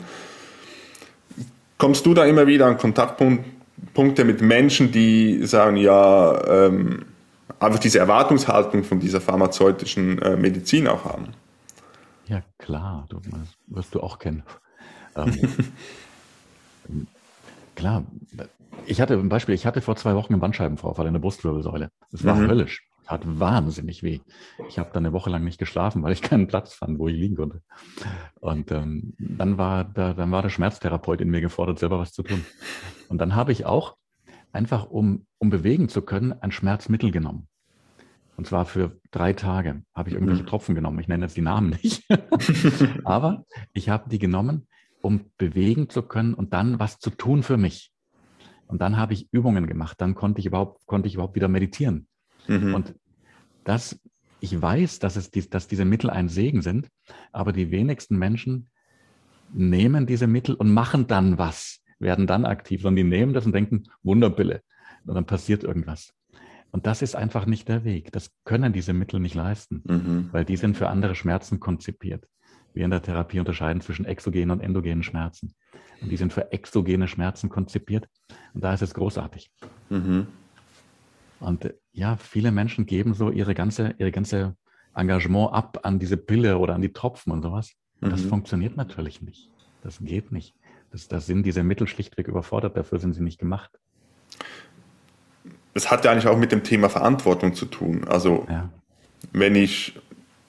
Kommst 1.77 2.05
du 2.05 2.13
da 2.13 2.25
immer 2.25 2.47
wieder 2.47 2.67
an 2.67 2.77
Kontaktpunkt, 2.77 3.43
Punkte 3.93 4.25
mit 4.25 4.41
Menschen, 4.41 4.91
die 4.91 5.45
sagen, 5.45 5.77
ja, 5.77 6.65
ähm, 6.67 7.05
einfach 7.59 7.79
diese 7.79 7.99
Erwartungshaltung 7.99 8.83
von 8.83 8.99
dieser 8.99 9.21
pharmazeutischen 9.21 10.21
äh, 10.21 10.35
Medizin 10.35 10.87
auch 10.87 11.05
haben. 11.05 11.29
Ja, 12.27 12.41
klar, 12.57 13.05
du, 13.09 13.19
das 13.19 13.57
wirst 13.67 13.95
du 13.95 14.01
auch 14.01 14.19
kennen. 14.19 14.43
Ähm, 15.15 15.37
klar, 17.75 18.03
ich 18.85 19.01
hatte 19.01 19.15
ein 19.15 19.29
Beispiel, 19.29 19.55
ich 19.55 19.65
hatte 19.65 19.81
vor 19.81 19.95
zwei 19.95 20.15
Wochen 20.15 20.33
einen 20.33 20.41
Bandscheibenvorfall 20.41 21.07
in 21.07 21.13
der 21.13 21.19
Brustwirbelsäule. 21.19 21.91
Das 22.11 22.23
war 22.23 22.35
mhm. 22.35 22.47
höllisch. 22.47 22.87
Hat 23.05 23.21
wahnsinnig 23.25 24.03
weh. 24.03 24.21
Ich 24.69 24.79
habe 24.79 24.91
dann 24.93 25.05
eine 25.05 25.13
Woche 25.13 25.29
lang 25.29 25.43
nicht 25.43 25.57
geschlafen, 25.57 26.03
weil 26.03 26.13
ich 26.13 26.21
keinen 26.21 26.47
Platz 26.47 26.73
fand, 26.73 26.99
wo 26.99 27.07
ich 27.07 27.15
liegen 27.15 27.35
konnte. 27.35 27.61
Und 28.39 28.71
ähm, 28.71 29.13
dann, 29.17 29.57
war 29.57 29.83
da, 29.83 30.13
dann 30.13 30.31
war 30.31 30.41
der 30.41 30.49
Schmerztherapeut 30.49 31.21
in 31.21 31.29
mir 31.29 31.41
gefordert, 31.41 31.79
selber 31.79 31.99
was 31.99 32.13
zu 32.13 32.23
tun. 32.23 32.45
Und 33.09 33.17
dann 33.19 33.35
habe 33.35 33.51
ich 33.51 33.65
auch 33.65 33.97
einfach, 34.51 34.89
um, 34.89 35.25
um 35.37 35.49
bewegen 35.49 35.89
zu 35.89 36.01
können, 36.01 36.33
ein 36.33 36.51
Schmerzmittel 36.51 37.11
genommen. 37.11 37.47
Und 38.35 38.47
zwar 38.47 38.65
für 38.65 38.99
drei 39.11 39.33
Tage 39.33 39.83
habe 39.93 40.09
ich 40.09 40.15
irgendwelche 40.15 40.43
mhm. 40.43 40.47
Tropfen 40.47 40.75
genommen. 40.75 40.99
Ich 40.99 41.07
nenne 41.07 41.25
jetzt 41.25 41.37
die 41.37 41.41
Namen 41.41 41.77
nicht. 41.81 42.07
Aber 43.03 43.45
ich 43.73 43.89
habe 43.89 44.09
die 44.09 44.19
genommen, 44.19 44.67
um 45.01 45.31
bewegen 45.37 45.89
zu 45.89 46.01
können 46.01 46.33
und 46.33 46.53
dann 46.53 46.79
was 46.79 46.99
zu 46.99 47.09
tun 47.09 47.43
für 47.43 47.57
mich. 47.57 47.91
Und 48.67 48.81
dann 48.81 48.97
habe 48.97 49.13
ich 49.13 49.27
Übungen 49.31 49.67
gemacht. 49.67 50.01
Dann 50.01 50.15
konnte 50.15 50.39
ich 50.39 50.47
überhaupt, 50.47 50.85
konnte 50.87 51.07
ich 51.07 51.15
überhaupt 51.15 51.35
wieder 51.35 51.47
meditieren. 51.47 52.07
Mhm. 52.47 52.75
Und 52.75 52.95
das, 53.63 53.99
ich 54.39 54.61
weiß, 54.61 54.99
dass, 54.99 55.15
es 55.15 55.31
die, 55.31 55.49
dass 55.49 55.67
diese 55.67 55.85
Mittel 55.85 56.09
ein 56.09 56.29
Segen 56.29 56.61
sind, 56.61 56.89
aber 57.31 57.53
die 57.53 57.71
wenigsten 57.71 58.17
Menschen 58.17 58.69
nehmen 59.53 60.05
diese 60.05 60.27
Mittel 60.27 60.55
und 60.55 60.73
machen 60.73 61.07
dann 61.07 61.37
was, 61.37 61.81
werden 61.99 62.27
dann 62.27 62.45
aktiv, 62.45 62.81
sondern 62.81 62.97
die 62.97 63.09
nehmen 63.09 63.33
das 63.33 63.45
und 63.45 63.53
denken, 63.53 63.83
Wunderpille. 64.01 64.61
Und 65.05 65.15
dann 65.15 65.25
passiert 65.25 65.63
irgendwas. 65.63 66.13
Und 66.71 66.87
das 66.87 67.01
ist 67.01 67.15
einfach 67.15 67.45
nicht 67.45 67.69
der 67.69 67.83
Weg. 67.83 68.11
Das 68.11 68.31
können 68.45 68.73
diese 68.73 68.93
Mittel 68.93 69.19
nicht 69.19 69.35
leisten, 69.35 69.83
mhm. 69.85 70.29
weil 70.31 70.43
die 70.43 70.55
sind 70.55 70.75
für 70.75 70.89
andere 70.89 71.13
Schmerzen 71.13 71.59
konzipiert. 71.59 72.25
Wir 72.73 72.85
in 72.85 72.91
der 72.91 73.03
Therapie 73.03 73.39
unterscheiden 73.39 73.81
zwischen 73.81 74.05
exogenen 74.05 74.49
und 74.49 74.59
endogenen 74.59 75.03
Schmerzen. 75.03 75.53
Und 76.01 76.09
die 76.11 76.17
sind 76.17 76.33
für 76.33 76.51
exogene 76.51 77.07
Schmerzen 77.07 77.49
konzipiert. 77.49 78.07
Und 78.53 78.63
da 78.63 78.73
ist 78.73 78.81
es 78.81 78.95
großartig. 78.95 79.51
Mhm. 79.89 80.27
Und 81.43 81.65
äh, 81.65 81.73
ja, 81.91 82.17
viele 82.17 82.51
Menschen 82.51 82.85
geben 82.85 83.13
so 83.13 83.29
ihre 83.29 83.53
ganze, 83.53 83.95
ihre 83.97 84.11
ganze 84.11 84.55
Engagement 84.95 85.53
ab 85.53 85.79
an 85.83 85.99
diese 85.99 86.17
Pille 86.17 86.57
oder 86.57 86.75
an 86.75 86.81
die 86.81 86.93
Tropfen 86.93 87.31
und 87.31 87.41
sowas. 87.41 87.73
Und 88.01 88.07
mhm. 88.07 88.11
das 88.11 88.21
funktioniert 88.21 88.77
natürlich 88.77 89.21
nicht. 89.21 89.49
Das 89.83 89.99
geht 90.01 90.31
nicht. 90.31 90.55
Das, 90.91 91.07
das 91.07 91.25
sind 91.25 91.43
diese 91.43 91.63
Mittel 91.63 91.87
schlichtweg 91.87 92.27
überfordert, 92.27 92.77
dafür 92.77 92.99
sind 92.99 93.13
sie 93.13 93.23
nicht 93.23 93.39
gemacht. 93.39 93.71
Es 95.73 95.89
hat 95.89 96.05
ja 96.05 96.11
eigentlich 96.11 96.27
auch 96.27 96.37
mit 96.37 96.51
dem 96.51 96.63
Thema 96.63 96.87
Verantwortung 96.89 97.55
zu 97.55 97.65
tun. 97.65 98.05
Also 98.07 98.45
ja. 98.47 98.69
wenn 99.31 99.55
ich 99.55 99.99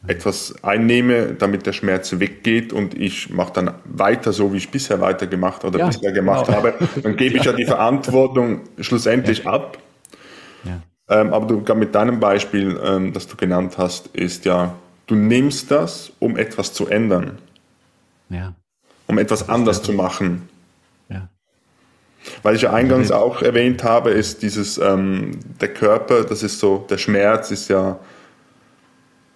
etwas 0.07 0.63
einnehme, 0.63 1.33
damit 1.33 1.65
der 1.65 1.73
Schmerz 1.73 2.19
weggeht 2.21 2.75
und 2.75 2.95
ich 2.95 3.31
mache 3.31 3.55
dann 3.55 3.75
weiter 3.87 4.35
so, 4.35 4.53
wie 4.53 4.59
ich 4.59 4.71
bisher 4.71 5.01
weitergemacht 5.01 5.65
oder 5.65 5.79
ja, 5.79 5.87
bisher 5.87 6.13
gemacht 6.13 6.47
genau. 6.47 6.59
habe, 6.59 6.75
dann 7.03 7.17
gebe 7.17 7.39
ich 7.39 7.45
ja 7.45 7.55
die 7.55 7.65
Verantwortung 7.65 8.61
schlussendlich 8.79 9.45
ja. 9.45 9.53
ab 9.53 9.79
ja. 10.65 10.81
Ähm, 11.09 11.33
aber 11.35 11.47
du, 11.47 11.75
mit 11.75 11.95
deinem 11.95 12.19
Beispiel, 12.19 12.81
ähm, 12.83 13.13
das 13.13 13.27
du 13.27 13.37
genannt 13.37 13.77
hast, 13.77 14.09
ist 14.09 14.45
ja, 14.45 14.75
du 15.07 15.15
nimmst 15.15 15.71
das, 15.71 16.13
um 16.19 16.37
etwas 16.37 16.73
zu 16.73 16.87
ändern. 16.87 17.39
Ja. 18.31 18.55
Um 19.07 19.19
etwas 19.19 19.49
anders 19.49 19.83
zu 19.83 19.93
machen. 19.93 20.49
Ja. 21.11 21.29
Weil 22.43 22.57
ich 22.57 22.63
ja 22.63 22.73
eingangs 22.73 23.11
auch 23.11 23.43
erwähnt 23.43 23.85
habe, 23.85 24.11
ist 24.11 24.43
dieses, 24.43 24.79
ähm, 24.79 25.39
der 25.61 25.75
Körper, 25.75 26.25
das 26.25 26.43
ist 26.43 26.59
so, 26.59 26.87
der 26.89 26.97
Schmerz 26.97 27.51
ist 27.51 27.69
ja, 27.69 27.99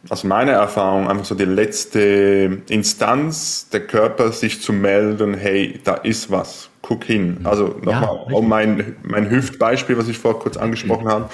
aus 0.08 0.24
meiner 0.24 0.52
Erfahrung 0.52 1.08
einfach 1.08 1.26
so 1.26 1.34
die 1.34 1.44
letzte 1.44 2.62
Instanz, 2.70 3.68
der 3.68 3.86
Körper 3.86 4.32
sich 4.32 4.62
zu 4.62 4.72
melden, 4.72 5.34
hey, 5.34 5.80
da 5.84 5.94
ist 5.94 6.30
was, 6.30 6.67
guck 6.82 7.04
hin. 7.04 7.40
Also 7.44 7.76
nochmal, 7.82 8.26
ja, 8.28 8.34
um 8.34 8.48
mein, 8.48 8.96
mein 9.02 9.30
Hüftbeispiel, 9.30 9.98
was 9.98 10.08
ich 10.08 10.18
vor 10.18 10.38
kurz 10.38 10.56
angesprochen 10.56 11.04
mhm. 11.04 11.10
habe. 11.10 11.30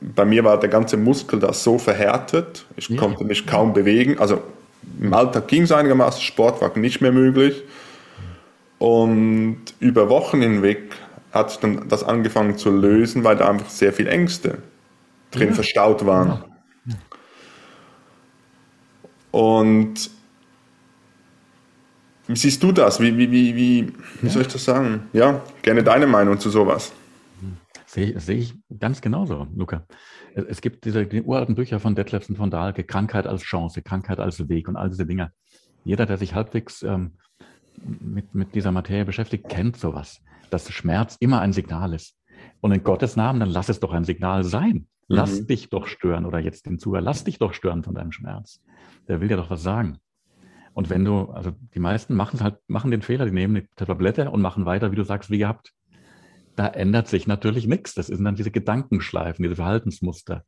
Bei 0.00 0.24
mir 0.24 0.44
war 0.44 0.60
der 0.60 0.68
ganze 0.68 0.96
Muskel 0.96 1.40
da 1.40 1.52
so 1.52 1.78
verhärtet, 1.78 2.66
ich 2.76 2.88
ja. 2.88 2.98
konnte 2.98 3.24
mich 3.24 3.46
kaum 3.46 3.72
bewegen. 3.72 4.18
Also 4.18 4.42
im 5.00 5.12
Alltag 5.12 5.48
ging 5.48 5.62
es 5.62 5.72
einigermaßen, 5.72 6.20
Sport 6.20 6.60
war 6.60 6.76
nicht 6.76 7.00
mehr 7.00 7.12
möglich. 7.12 7.62
Und 8.78 9.58
über 9.80 10.08
Wochen 10.10 10.42
hinweg 10.42 10.94
hat 11.32 11.50
sich 11.50 11.60
dann 11.60 11.88
das 11.88 12.04
angefangen 12.04 12.58
zu 12.58 12.70
lösen, 12.70 13.24
weil 13.24 13.36
da 13.36 13.48
einfach 13.48 13.70
sehr 13.70 13.92
viel 13.92 14.06
Ängste 14.06 14.58
drin 15.30 15.48
ja. 15.48 15.54
verstaut 15.54 16.06
waren. 16.06 16.44
Und 19.30 20.10
wie 22.26 22.36
siehst 22.36 22.62
du 22.62 22.72
das? 22.72 23.00
Wie, 23.00 23.16
wie, 23.16 23.30
wie, 23.30 23.56
wie, 23.56 23.92
wie 24.20 24.28
soll 24.28 24.42
ich 24.42 24.48
das 24.48 24.64
sagen? 24.64 25.08
Ja, 25.12 25.42
gerne 25.62 25.82
deine 25.82 26.06
Meinung 26.06 26.38
zu 26.38 26.50
sowas. 26.50 26.92
Sehe, 27.86 28.18
sehe 28.18 28.38
ich 28.38 28.54
ganz 28.78 29.00
genauso, 29.00 29.46
Luca. 29.54 29.86
Es 30.34 30.60
gibt 30.60 30.84
diese 30.84 31.06
die 31.06 31.22
uralten 31.22 31.54
Bücher 31.54 31.80
von 31.80 31.94
Detlefsen 31.94 32.36
von 32.36 32.50
Dahlke, 32.50 32.84
Krankheit 32.84 33.26
als 33.26 33.42
Chance, 33.42 33.80
Krankheit 33.80 34.20
als 34.20 34.48
Weg 34.48 34.68
und 34.68 34.76
all 34.76 34.90
diese 34.90 35.06
Dinge. 35.06 35.32
Jeder, 35.84 36.04
der 36.04 36.18
sich 36.18 36.34
halbwegs 36.34 36.82
ähm, 36.82 37.12
mit, 38.00 38.34
mit 38.34 38.54
dieser 38.54 38.72
Materie 38.72 39.04
beschäftigt, 39.04 39.48
kennt 39.48 39.78
sowas, 39.78 40.20
dass 40.50 40.70
Schmerz 40.70 41.16
immer 41.20 41.40
ein 41.40 41.52
Signal 41.52 41.94
ist. 41.94 42.16
Und 42.60 42.72
in 42.72 42.84
Gottes 42.84 43.16
Namen, 43.16 43.40
dann 43.40 43.48
lass 43.48 43.70
es 43.70 43.80
doch 43.80 43.92
ein 43.92 44.04
Signal 44.04 44.44
sein. 44.44 44.88
Lass 45.08 45.40
mhm. 45.40 45.46
dich 45.46 45.70
doch 45.70 45.86
stören 45.86 46.26
oder 46.26 46.40
jetzt 46.40 46.66
den 46.66 46.78
Zuhörer, 46.78 47.00
lass 47.00 47.24
dich 47.24 47.38
doch 47.38 47.54
stören 47.54 47.82
von 47.82 47.94
deinem 47.94 48.12
Schmerz 48.12 48.60
der 49.08 49.20
will 49.20 49.28
dir 49.28 49.36
doch 49.36 49.50
was 49.50 49.62
sagen. 49.62 49.98
Und 50.76 50.90
wenn 50.90 51.06
du, 51.06 51.30
also 51.30 51.52
die 51.74 51.78
meisten 51.78 52.14
machen 52.14 52.42
halt, 52.42 52.56
machen 52.66 52.90
den 52.90 53.00
Fehler, 53.00 53.24
die 53.24 53.30
nehmen 53.30 53.54
die 53.54 53.84
Tablette 53.86 54.30
und 54.30 54.42
machen 54.42 54.66
weiter, 54.66 54.92
wie 54.92 54.96
du 54.96 55.04
sagst, 55.04 55.30
wie 55.30 55.38
gehabt. 55.38 55.72
Da 56.54 56.66
ändert 56.66 57.08
sich 57.08 57.26
natürlich 57.26 57.66
nichts. 57.66 57.94
Das 57.94 58.08
sind 58.08 58.22
dann 58.24 58.34
diese 58.34 58.50
Gedankenschleifen, 58.50 59.42
diese 59.42 59.56
Verhaltensmuster. 59.56 60.44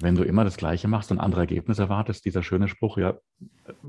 Wenn 0.00 0.16
du 0.16 0.22
immer 0.22 0.44
das 0.44 0.58
Gleiche 0.58 0.86
machst 0.86 1.10
und 1.10 1.18
andere 1.18 1.40
Ergebnisse 1.40 1.84
erwartest, 1.84 2.26
dieser 2.26 2.42
schöne 2.42 2.68
Spruch, 2.68 2.98
ja, 2.98 3.14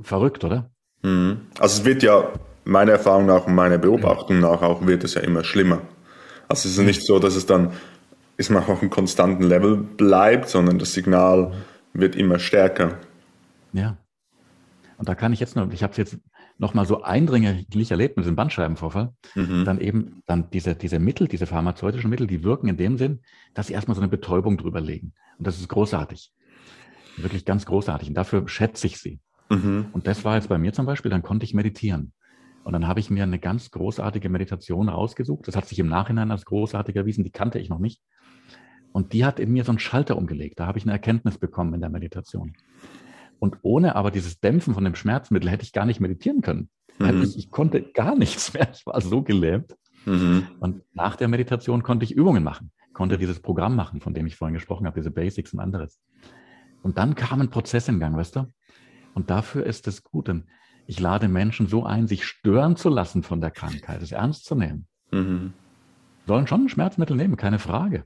verrückt, 0.01 0.45
oder? 0.45 0.71
Mhm. 1.01 1.41
Also 1.59 1.81
es 1.81 1.85
wird 1.85 2.03
ja, 2.03 2.29
meiner 2.63 2.93
Erfahrung 2.93 3.25
nach 3.25 3.45
und 3.45 3.53
meiner 3.53 3.77
Beobachtung 3.77 4.39
nach 4.39 4.61
auch, 4.61 4.87
wird 4.87 5.03
es 5.03 5.15
ja 5.15 5.21
immer 5.23 5.43
schlimmer. 5.43 5.81
Also 6.47 6.69
es 6.69 6.77
ist 6.77 6.85
nicht 6.85 7.01
so, 7.01 7.19
dass 7.19 7.35
es 7.35 7.45
dann, 7.45 7.73
ist 8.37 8.49
man 8.49 8.63
auf 8.63 8.79
einem 8.79 8.89
konstanten 8.89 9.43
Level 9.43 9.75
bleibt, 9.75 10.47
sondern 10.47 10.79
das 10.79 10.93
Signal 10.93 11.51
wird 11.91 12.15
immer 12.15 12.39
stärker. 12.39 12.97
Ja. 13.73 13.97
Und 15.03 15.09
da 15.09 15.15
kann 15.15 15.33
ich 15.33 15.41
jetzt 15.41 15.57
noch, 15.57 15.69
ich 15.73 15.83
habe 15.83 15.91
es 15.91 15.97
jetzt 15.97 16.17
nochmal 16.57 16.85
so 16.85 17.01
eindringlich 17.01 17.91
erlebt 17.91 18.15
mit 18.15 18.23
diesem 18.23 18.37
Bandscheibenvorfall, 18.37 19.11
mhm. 19.35 19.65
dann 19.65 19.81
eben 19.81 20.23
dann 20.27 20.49
diese, 20.49 20.75
diese 20.75 20.97
Mittel, 20.97 21.27
diese 21.27 21.45
pharmazeutischen 21.45 22.09
Mittel, 22.09 22.25
die 22.25 22.45
wirken 22.45 22.69
in 22.69 22.77
dem 22.77 22.97
Sinn, 22.97 23.19
dass 23.53 23.67
sie 23.67 23.73
erstmal 23.73 23.95
so 23.95 24.01
eine 24.01 24.07
Betäubung 24.07 24.55
drüber 24.55 24.79
legen. 24.79 25.11
Und 25.37 25.45
das 25.45 25.59
ist 25.59 25.67
großartig. 25.67 26.31
Wirklich 27.17 27.43
ganz 27.43 27.65
großartig. 27.65 28.07
Und 28.07 28.13
dafür 28.13 28.47
schätze 28.47 28.87
ich 28.87 28.97
sie. 28.97 29.19
Mhm. 29.49 29.87
Und 29.91 30.07
das 30.07 30.23
war 30.23 30.35
jetzt 30.35 30.47
bei 30.47 30.57
mir 30.57 30.71
zum 30.71 30.85
Beispiel, 30.85 31.11
dann 31.11 31.21
konnte 31.21 31.43
ich 31.43 31.53
meditieren. 31.53 32.13
Und 32.63 32.71
dann 32.71 32.87
habe 32.87 33.01
ich 33.01 33.09
mir 33.09 33.23
eine 33.23 33.39
ganz 33.39 33.71
großartige 33.71 34.29
Meditation 34.29 34.87
rausgesucht. 34.87 35.49
Das 35.49 35.57
hat 35.57 35.67
sich 35.67 35.79
im 35.79 35.89
Nachhinein 35.89 36.31
als 36.31 36.45
großartig 36.45 36.95
erwiesen, 36.95 37.25
die 37.25 37.31
kannte 37.31 37.59
ich 37.59 37.67
noch 37.67 37.79
nicht. 37.79 37.99
Und 38.93 39.11
die 39.11 39.25
hat 39.25 39.41
in 39.41 39.51
mir 39.51 39.65
so 39.65 39.73
einen 39.73 39.79
Schalter 39.79 40.15
umgelegt. 40.15 40.61
Da 40.61 40.65
habe 40.65 40.77
ich 40.77 40.85
eine 40.85 40.93
Erkenntnis 40.93 41.37
bekommen 41.37 41.73
in 41.73 41.81
der 41.81 41.89
Meditation. 41.89 42.53
Und 43.43 43.57
ohne 43.61 43.97
aber 43.97 44.09
dieses 44.09 44.39
Dämpfen 44.39 44.73
von 44.73 44.85
dem 44.85 44.95
Schmerzmittel 44.95 45.49
hätte 45.49 45.65
ich 45.65 45.73
gar 45.73 45.85
nicht 45.85 45.99
meditieren 45.99 46.39
können. 46.39 46.69
Mhm. 46.97 47.23
Ich, 47.23 47.37
ich, 47.37 47.51
konnte 47.51 47.81
gar 47.81 48.15
nichts 48.15 48.53
mehr. 48.53 48.69
Ich 48.73 48.85
war 48.85 49.01
so 49.01 49.21
gelähmt. 49.21 49.75
Mhm. 50.05 50.47
Und 50.61 50.81
nach 50.93 51.17
der 51.17 51.27
Meditation 51.27 51.83
konnte 51.83 52.05
ich 52.05 52.13
Übungen 52.13 52.41
machen, 52.41 52.71
konnte 52.93 53.17
dieses 53.17 53.41
Programm 53.41 53.75
machen, 53.75 53.99
von 53.99 54.13
dem 54.13 54.27
ich 54.27 54.37
vorhin 54.37 54.53
gesprochen 54.53 54.87
habe, 54.87 54.97
diese 54.97 55.11
Basics 55.11 55.51
und 55.51 55.59
anderes. 55.59 55.99
Und 56.83 56.97
dann 56.97 57.15
kam 57.15 57.41
ein 57.41 57.49
Prozess 57.49 57.89
in 57.89 57.99
Gang, 57.99 58.15
weißt 58.15 58.37
du? 58.37 58.45
Und 59.13 59.29
dafür 59.29 59.65
ist 59.65 59.89
es 59.89 60.05
gut. 60.05 60.29
Denn 60.29 60.45
ich 60.87 61.01
lade 61.01 61.27
Menschen 61.27 61.67
so 61.67 61.83
ein, 61.83 62.07
sich 62.07 62.23
stören 62.23 62.77
zu 62.77 62.87
lassen 62.87 63.23
von 63.23 63.41
der 63.41 63.51
Krankheit, 63.51 64.01
es 64.01 64.13
ernst 64.13 64.45
zu 64.45 64.55
nehmen. 64.55 64.87
Mhm. 65.11 65.51
Sollen 66.27 66.47
schon 66.47 66.63
ein 66.63 66.69
Schmerzmittel 66.69 67.17
nehmen, 67.17 67.35
keine 67.35 67.59
Frage. 67.59 68.05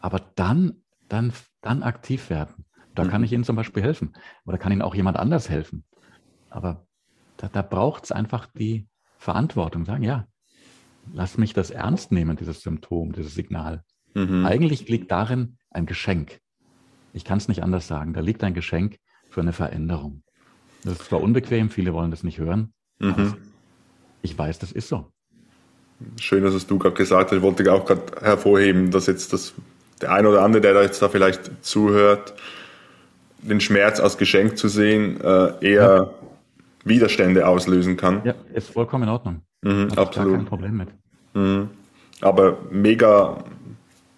Aber 0.00 0.22
dann, 0.34 0.76
dann, 1.10 1.34
dann 1.60 1.82
aktiv 1.82 2.30
werden. 2.30 2.64
Da 2.94 3.04
mhm. 3.04 3.08
kann 3.08 3.24
ich 3.24 3.32
Ihnen 3.32 3.44
zum 3.44 3.56
Beispiel 3.56 3.82
helfen. 3.82 4.12
Oder 4.44 4.58
kann 4.58 4.72
Ihnen 4.72 4.82
auch 4.82 4.94
jemand 4.94 5.16
anders 5.16 5.48
helfen. 5.48 5.84
Aber 6.50 6.86
da, 7.36 7.48
da 7.48 7.62
braucht 7.62 8.04
es 8.04 8.12
einfach 8.12 8.46
die 8.54 8.86
Verantwortung, 9.18 9.84
sagen, 9.84 10.02
ja, 10.02 10.26
lass 11.12 11.38
mich 11.38 11.54
das 11.54 11.70
ernst 11.70 12.12
nehmen, 12.12 12.36
dieses 12.36 12.60
Symptom, 12.60 13.12
dieses 13.12 13.34
Signal. 13.34 13.82
Mhm. 14.14 14.44
Eigentlich 14.46 14.88
liegt 14.88 15.10
darin 15.10 15.58
ein 15.70 15.86
Geschenk. 15.86 16.40
Ich 17.12 17.24
kann 17.24 17.38
es 17.38 17.48
nicht 17.48 17.62
anders 17.62 17.86
sagen. 17.86 18.14
Da 18.14 18.20
liegt 18.20 18.42
ein 18.44 18.54
Geschenk 18.54 18.98
für 19.28 19.40
eine 19.40 19.52
Veränderung. 19.52 20.22
Das 20.84 20.94
ist 20.94 21.04
zwar 21.06 21.20
unbequem, 21.20 21.70
viele 21.70 21.92
wollen 21.92 22.10
das 22.10 22.22
nicht 22.22 22.38
hören. 22.38 22.72
Mhm. 22.98 23.34
ich 24.22 24.38
weiß, 24.38 24.60
das 24.60 24.70
ist 24.70 24.88
so. 24.88 25.10
Schön, 26.20 26.44
dass 26.44 26.54
es 26.54 26.66
du 26.66 26.78
gerade 26.78 26.94
gesagt 26.94 27.30
hast. 27.30 27.36
Ich 27.36 27.42
wollte 27.42 27.72
auch 27.72 27.84
gerade 27.84 28.20
hervorheben, 28.20 28.90
dass 28.90 29.06
jetzt 29.06 29.32
das, 29.32 29.54
der 30.00 30.12
ein 30.12 30.26
oder 30.26 30.42
andere, 30.42 30.60
der 30.60 30.74
da 30.74 30.82
jetzt 30.82 31.02
da 31.02 31.08
vielleicht 31.08 31.64
zuhört, 31.64 32.34
den 33.42 33.60
Schmerz 33.60 34.00
als 34.00 34.16
Geschenk 34.16 34.56
zu 34.56 34.68
sehen, 34.68 35.20
äh, 35.20 35.52
eher 35.60 35.96
ja. 35.96 36.10
Widerstände 36.84 37.46
auslösen 37.46 37.96
kann. 37.96 38.22
Ja, 38.24 38.34
ist 38.54 38.70
vollkommen 38.70 39.04
in 39.04 39.10
Ordnung. 39.10 39.42
Mhm, 39.62 39.88
absolut. 39.96 40.34
kein 40.34 40.44
Problem 40.44 40.76
mit. 40.76 40.88
Mhm. 41.34 41.68
Aber 42.20 42.58
mega 42.70 43.44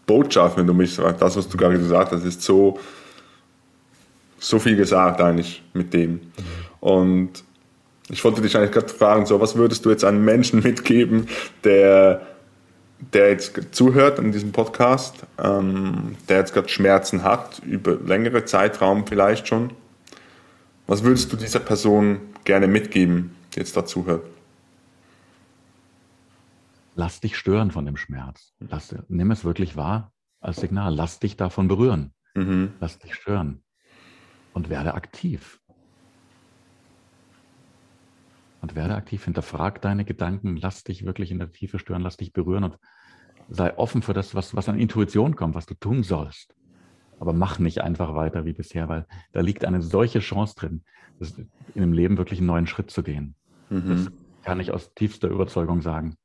Botschaft, 0.06 0.56
wenn 0.56 0.66
du 0.66 0.74
mich 0.74 0.94
sagst, 0.94 1.20
das, 1.20 1.36
was 1.36 1.48
du 1.48 1.56
gerade 1.56 1.78
gesagt 1.78 2.12
hast, 2.12 2.24
ist 2.24 2.42
so, 2.42 2.78
so 4.38 4.58
viel 4.58 4.76
gesagt 4.76 5.20
eigentlich 5.20 5.62
mit 5.72 5.92
dem. 5.94 6.20
Und 6.80 7.44
ich 8.10 8.22
wollte 8.22 8.42
dich 8.42 8.56
eigentlich 8.56 8.72
gerade 8.72 8.88
fragen, 8.88 9.24
so, 9.24 9.40
was 9.40 9.56
würdest 9.56 9.84
du 9.84 9.90
jetzt 9.90 10.04
einem 10.04 10.24
Menschen 10.24 10.60
mitgeben, 10.62 11.28
der 11.64 12.33
der 13.12 13.30
jetzt 13.30 13.74
zuhört 13.74 14.18
an 14.18 14.32
diesem 14.32 14.52
Podcast, 14.52 15.26
ähm, 15.38 16.16
der 16.28 16.38
jetzt 16.38 16.54
gerade 16.54 16.68
Schmerzen 16.68 17.22
hat, 17.22 17.60
über 17.60 17.94
längere 17.96 18.44
Zeitraum 18.44 19.06
vielleicht 19.06 19.48
schon, 19.48 19.70
was 20.86 21.02
würdest 21.02 21.32
du 21.32 21.36
dieser 21.36 21.60
Person 21.60 22.20
gerne 22.44 22.66
mitgeben, 22.66 23.34
die 23.54 23.60
jetzt 23.60 23.76
dazu 23.76 24.06
hört? 24.06 24.26
Lass 26.94 27.20
dich 27.20 27.36
stören 27.36 27.70
von 27.70 27.86
dem 27.86 27.96
Schmerz. 27.96 28.52
Lass, 28.60 28.94
nimm 29.08 29.30
es 29.30 29.44
wirklich 29.44 29.76
wahr 29.76 30.12
als 30.40 30.58
Signal. 30.58 30.94
Lass 30.94 31.18
dich 31.18 31.36
davon 31.36 31.66
berühren. 31.66 32.12
Mhm. 32.34 32.74
Lass 32.80 32.98
dich 32.98 33.14
stören. 33.14 33.62
Und 34.52 34.68
werde 34.68 34.94
aktiv. 34.94 35.60
Und 38.64 38.74
werde 38.74 38.94
aktiv, 38.94 39.22
hinterfrag 39.22 39.82
deine 39.82 40.06
Gedanken, 40.06 40.56
lass 40.56 40.84
dich 40.84 41.04
wirklich 41.04 41.30
in 41.30 41.38
der 41.38 41.52
Tiefe 41.52 41.78
stören, 41.78 42.00
lass 42.00 42.16
dich 42.16 42.32
berühren 42.32 42.64
und 42.64 42.78
sei 43.50 43.76
offen 43.76 44.00
für 44.00 44.14
das, 44.14 44.34
was, 44.34 44.56
was 44.56 44.70
an 44.70 44.78
Intuition 44.78 45.36
kommt, 45.36 45.54
was 45.54 45.66
du 45.66 45.74
tun 45.74 46.02
sollst. 46.02 46.56
Aber 47.20 47.34
mach 47.34 47.58
nicht 47.58 47.82
einfach 47.82 48.14
weiter 48.14 48.46
wie 48.46 48.54
bisher, 48.54 48.88
weil 48.88 49.06
da 49.32 49.42
liegt 49.42 49.66
eine 49.66 49.82
solche 49.82 50.20
Chance 50.20 50.54
drin, 50.56 50.82
in 51.74 51.82
dem 51.82 51.92
Leben 51.92 52.16
wirklich 52.16 52.38
einen 52.38 52.46
neuen 52.46 52.66
Schritt 52.66 52.90
zu 52.90 53.02
gehen. 53.02 53.34
Mhm. 53.68 53.86
Das 53.86 54.10
kann 54.42 54.60
ich 54.60 54.70
aus 54.70 54.94
tiefster 54.94 55.28
Überzeugung 55.28 55.82
sagen. 55.82 56.16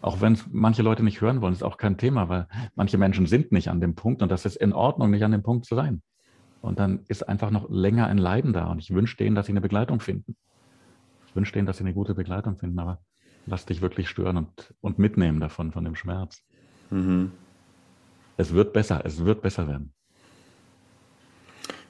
Auch 0.00 0.20
wenn 0.20 0.32
es 0.32 0.44
manche 0.50 0.82
Leute 0.82 1.04
nicht 1.04 1.20
hören 1.20 1.40
wollen, 1.40 1.52
ist 1.52 1.62
auch 1.62 1.76
kein 1.76 1.98
Thema, 1.98 2.28
weil 2.28 2.48
manche 2.74 2.98
Menschen 2.98 3.26
sind 3.26 3.52
nicht 3.52 3.68
an 3.68 3.80
dem 3.80 3.94
Punkt 3.94 4.22
und 4.22 4.32
das 4.32 4.44
ist 4.44 4.56
in 4.56 4.72
Ordnung, 4.72 5.12
nicht 5.12 5.22
an 5.22 5.30
dem 5.30 5.44
Punkt 5.44 5.66
zu 5.66 5.76
sein. 5.76 6.02
Und 6.62 6.80
dann 6.80 7.04
ist 7.06 7.28
einfach 7.28 7.52
noch 7.52 7.70
länger 7.70 8.08
ein 8.08 8.18
Leiden 8.18 8.52
da 8.52 8.66
und 8.72 8.80
ich 8.80 8.92
wünsche 8.92 9.16
denen, 9.16 9.36
dass 9.36 9.46
sie 9.46 9.52
eine 9.52 9.60
Begleitung 9.60 10.00
finden 10.00 10.34
wünsche 11.34 11.52
denen, 11.52 11.66
dass 11.66 11.78
sie 11.78 11.84
eine 11.84 11.94
gute 11.94 12.14
Begleitung 12.14 12.56
finden, 12.56 12.78
aber 12.78 13.00
lass 13.46 13.66
dich 13.66 13.80
wirklich 13.80 14.08
stören 14.08 14.36
und, 14.36 14.74
und 14.80 14.98
mitnehmen 14.98 15.40
davon, 15.40 15.72
von 15.72 15.84
dem 15.84 15.94
Schmerz. 15.94 16.42
Mhm. 16.90 17.32
Es 18.36 18.52
wird 18.52 18.72
besser, 18.72 19.02
es 19.04 19.24
wird 19.24 19.42
besser 19.42 19.68
werden. 19.68 19.92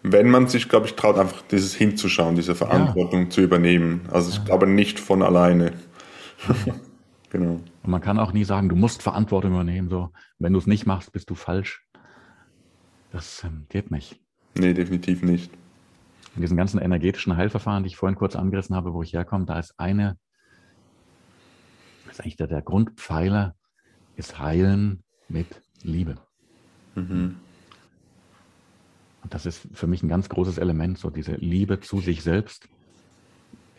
Wenn 0.03 0.29
man 0.29 0.49
sich, 0.49 0.69
glaube 0.69 0.87
ich, 0.87 0.95
traut, 0.95 1.17
einfach 1.17 1.43
dieses 1.51 1.75
hinzuschauen, 1.75 2.35
diese 2.35 2.55
Verantwortung 2.55 3.25
ja. 3.25 3.31
zu 3.31 3.41
übernehmen. 3.41 4.03
Also 4.11 4.29
ich 4.29 4.37
ja. 4.37 4.45
glaube 4.45 4.67
nicht 4.67 5.01
von 5.01 5.23
alleine. 5.23 5.73
genau. 7.31 7.61
Und 7.83 7.91
man 7.91 8.03
kann 8.03 8.19
auch 8.19 8.33
nie 8.33 8.45
sagen, 8.45 8.69
du 8.69 8.77
musst 8.77 9.03
Verantwortung 9.03 9.53
übernehmen. 9.53 9.89
So, 9.89 10.11
wenn 10.39 10.53
du 10.53 10.59
es 10.59 10.67
nicht 10.67 10.85
machst, 10.85 11.13
bist 11.13 11.31
du 11.31 11.35
falsch. 11.35 11.87
Das 13.13 13.45
ähm, 13.45 13.65
geht 13.71 13.91
nicht. 13.91 14.21
Nee, 14.59 14.75
definitiv 14.75 15.23
nicht 15.23 15.51
in 16.35 16.41
diesen 16.41 16.57
ganzen 16.57 16.81
energetischen 16.81 17.37
Heilverfahren, 17.37 17.85
die 17.85 17.89
ich 17.89 17.97
vorhin 17.97 18.19
kurz 18.19 18.37
angerissen 18.37 18.75
habe, 18.75 18.93
wo 18.93 19.03
ich 19.03 19.13
herkomme, 19.13 19.45
da 19.45 19.59
ist 19.59 19.75
eine, 19.79 20.19
das 22.07 22.15
ist 22.15 22.21
eigentlich 22.21 22.37
der, 22.37 22.49
der 22.49 22.63
Grundpfeiler, 22.63 23.55
ist 24.17 24.39
Heilen 24.39 25.05
mit 25.29 25.63
Liebe. 25.83 26.17
Mhm. 26.95 27.37
Und 29.23 29.33
das 29.33 29.47
ist 29.47 29.67
für 29.73 29.87
mich 29.87 30.03
ein 30.03 30.09
ganz 30.09 30.29
großes 30.29 30.59
Element, 30.59 30.99
so 30.99 31.11
diese 31.11 31.35
Liebe 31.37 31.81
zu 31.81 32.01
sich 32.01 32.23
selbst, 32.23 32.69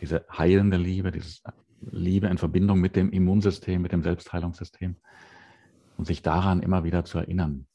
diese 0.00 0.26
heilende 0.36 0.76
Liebe, 0.76 1.12
diese 1.12 1.40
Liebe 1.80 2.26
in 2.26 2.38
Verbindung 2.38 2.80
mit 2.80 2.96
dem 2.96 3.10
Immunsystem, 3.10 3.80
mit 3.80 3.92
dem 3.92 4.02
Selbstheilungssystem 4.02 4.96
und 5.96 6.04
sich 6.06 6.22
daran 6.22 6.60
immer 6.60 6.84
wieder 6.84 7.04
zu 7.04 7.18
erinnern, 7.18 7.66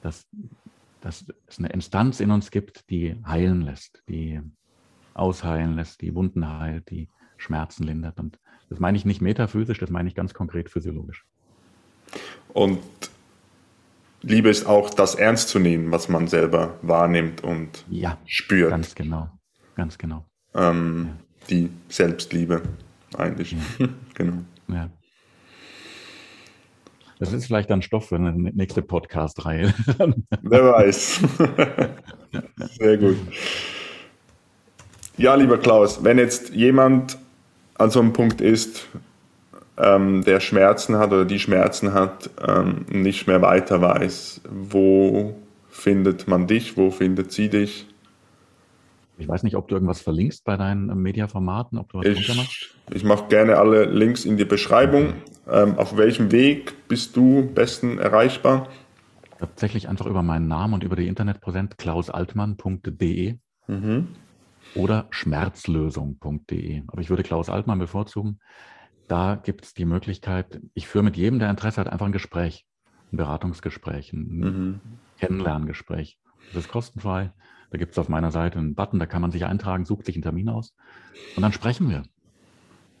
dass, 0.00 0.26
dass 1.06 1.24
es 1.46 1.60
eine 1.60 1.68
Instanz 1.68 2.18
in 2.18 2.32
uns 2.32 2.50
gibt, 2.50 2.90
die 2.90 3.14
heilen 3.24 3.62
lässt, 3.62 4.02
die 4.08 4.40
ausheilen 5.14 5.76
lässt, 5.76 6.00
die 6.00 6.16
Wunden 6.16 6.58
heilt, 6.58 6.90
die 6.90 7.08
Schmerzen 7.36 7.84
lindert. 7.84 8.18
Und 8.18 8.40
das 8.68 8.80
meine 8.80 8.98
ich 8.98 9.04
nicht 9.04 9.20
metaphysisch, 9.20 9.78
das 9.78 9.88
meine 9.88 10.08
ich 10.08 10.16
ganz 10.16 10.34
konkret 10.34 10.68
physiologisch. 10.68 11.24
Und 12.52 12.80
Liebe 14.22 14.48
ist 14.48 14.66
auch 14.66 14.90
das 14.90 15.14
ernst 15.14 15.48
zu 15.48 15.60
nehmen, 15.60 15.92
was 15.92 16.08
man 16.08 16.26
selber 16.26 16.76
wahrnimmt 16.82 17.44
und 17.44 17.84
ja, 17.88 18.18
spürt. 18.26 18.70
Ganz 18.70 18.96
genau, 18.96 19.30
ganz 19.76 19.98
genau. 19.98 20.24
Ähm, 20.54 21.06
ja. 21.06 21.46
Die 21.50 21.70
Selbstliebe 21.88 22.62
eigentlich. 23.16 23.52
Ja. 23.52 23.88
genau. 24.14 24.38
Ja. 24.66 24.90
Das 27.18 27.32
ist 27.32 27.46
vielleicht 27.46 27.70
ein 27.70 27.80
Stoff 27.80 28.08
für 28.08 28.16
eine 28.16 28.32
nächste 28.32 28.82
Podcast-Reihe. 28.82 29.72
Wer 30.42 30.64
weiß. 30.64 31.20
Sehr 32.78 32.98
gut. 32.98 33.16
Ja, 35.16 35.34
lieber 35.34 35.56
Klaus, 35.56 36.04
wenn 36.04 36.18
jetzt 36.18 36.50
jemand 36.50 37.18
an 37.78 37.90
so 37.90 38.00
einem 38.00 38.12
Punkt 38.12 38.42
ist, 38.42 38.86
ähm, 39.78 40.24
der 40.24 40.40
Schmerzen 40.40 40.98
hat 40.98 41.12
oder 41.12 41.24
die 41.24 41.38
Schmerzen 41.38 41.94
hat, 41.94 42.28
ähm, 42.46 42.84
nicht 42.90 43.26
mehr 43.26 43.40
weiter 43.40 43.80
weiß, 43.80 44.42
wo 44.50 45.36
findet 45.70 46.28
man 46.28 46.46
dich, 46.46 46.76
wo 46.76 46.90
findet 46.90 47.32
sie 47.32 47.48
dich? 47.48 47.86
Ich 49.18 49.28
weiß 49.28 49.42
nicht, 49.42 49.56
ob 49.56 49.68
du 49.68 49.74
irgendwas 49.74 50.02
verlinkst 50.02 50.44
bei 50.44 50.56
deinen 50.56 50.94
Mediaformaten, 51.00 51.78
ob 51.78 51.90
du 51.90 51.98
was 51.98 52.06
ich, 52.06 52.74
ich 52.92 53.04
mache 53.04 53.28
gerne 53.28 53.56
alle 53.56 53.86
Links 53.86 54.24
in 54.24 54.36
die 54.36 54.44
Beschreibung. 54.44 55.14
Ähm, 55.48 55.78
auf 55.78 55.96
welchem 55.96 56.32
Weg 56.32 56.88
bist 56.88 57.16
du 57.16 57.50
besten 57.54 57.98
erreichbar? 57.98 58.68
Tatsächlich 59.38 59.88
einfach 59.88 60.06
über 60.06 60.22
meinen 60.22 60.48
Namen 60.48 60.74
und 60.74 60.84
über 60.84 60.96
die 60.96 61.08
Internetpräsenz 61.08 61.76
klausaltmann.de 61.76 63.38
mhm. 63.68 64.08
oder 64.74 65.06
schmerzlösung.de. 65.10 66.82
Aber 66.86 67.00
ich 67.00 67.08
würde 67.08 67.22
Klaus 67.22 67.48
Altmann 67.48 67.78
bevorzugen. 67.78 68.38
Da 69.08 69.36
gibt 69.36 69.64
es 69.64 69.74
die 69.74 69.84
Möglichkeit, 69.84 70.60
ich 70.74 70.88
führe 70.88 71.04
mit 71.04 71.16
jedem, 71.16 71.38
der 71.38 71.48
Interesse 71.48 71.80
hat, 71.80 71.88
einfach 71.88 72.06
ein 72.06 72.12
Gespräch, 72.12 72.66
ein 73.12 73.16
Beratungsgespräch, 73.16 74.12
ein 74.12 74.38
mhm. 74.38 74.80
Kennenlerngespräch. 75.18 76.18
Das 76.52 76.64
ist 76.64 76.70
kostenfrei. 76.70 77.32
Da 77.70 77.78
gibt 77.78 77.92
es 77.92 77.98
auf 77.98 78.08
meiner 78.08 78.30
Seite 78.30 78.58
einen 78.58 78.74
Button, 78.74 78.98
da 78.98 79.06
kann 79.06 79.22
man 79.22 79.32
sich 79.32 79.44
eintragen, 79.44 79.84
sucht 79.84 80.06
sich 80.06 80.14
einen 80.14 80.22
Termin 80.22 80.48
aus 80.48 80.74
und 81.34 81.42
dann 81.42 81.52
sprechen 81.52 81.90
wir. 81.90 82.04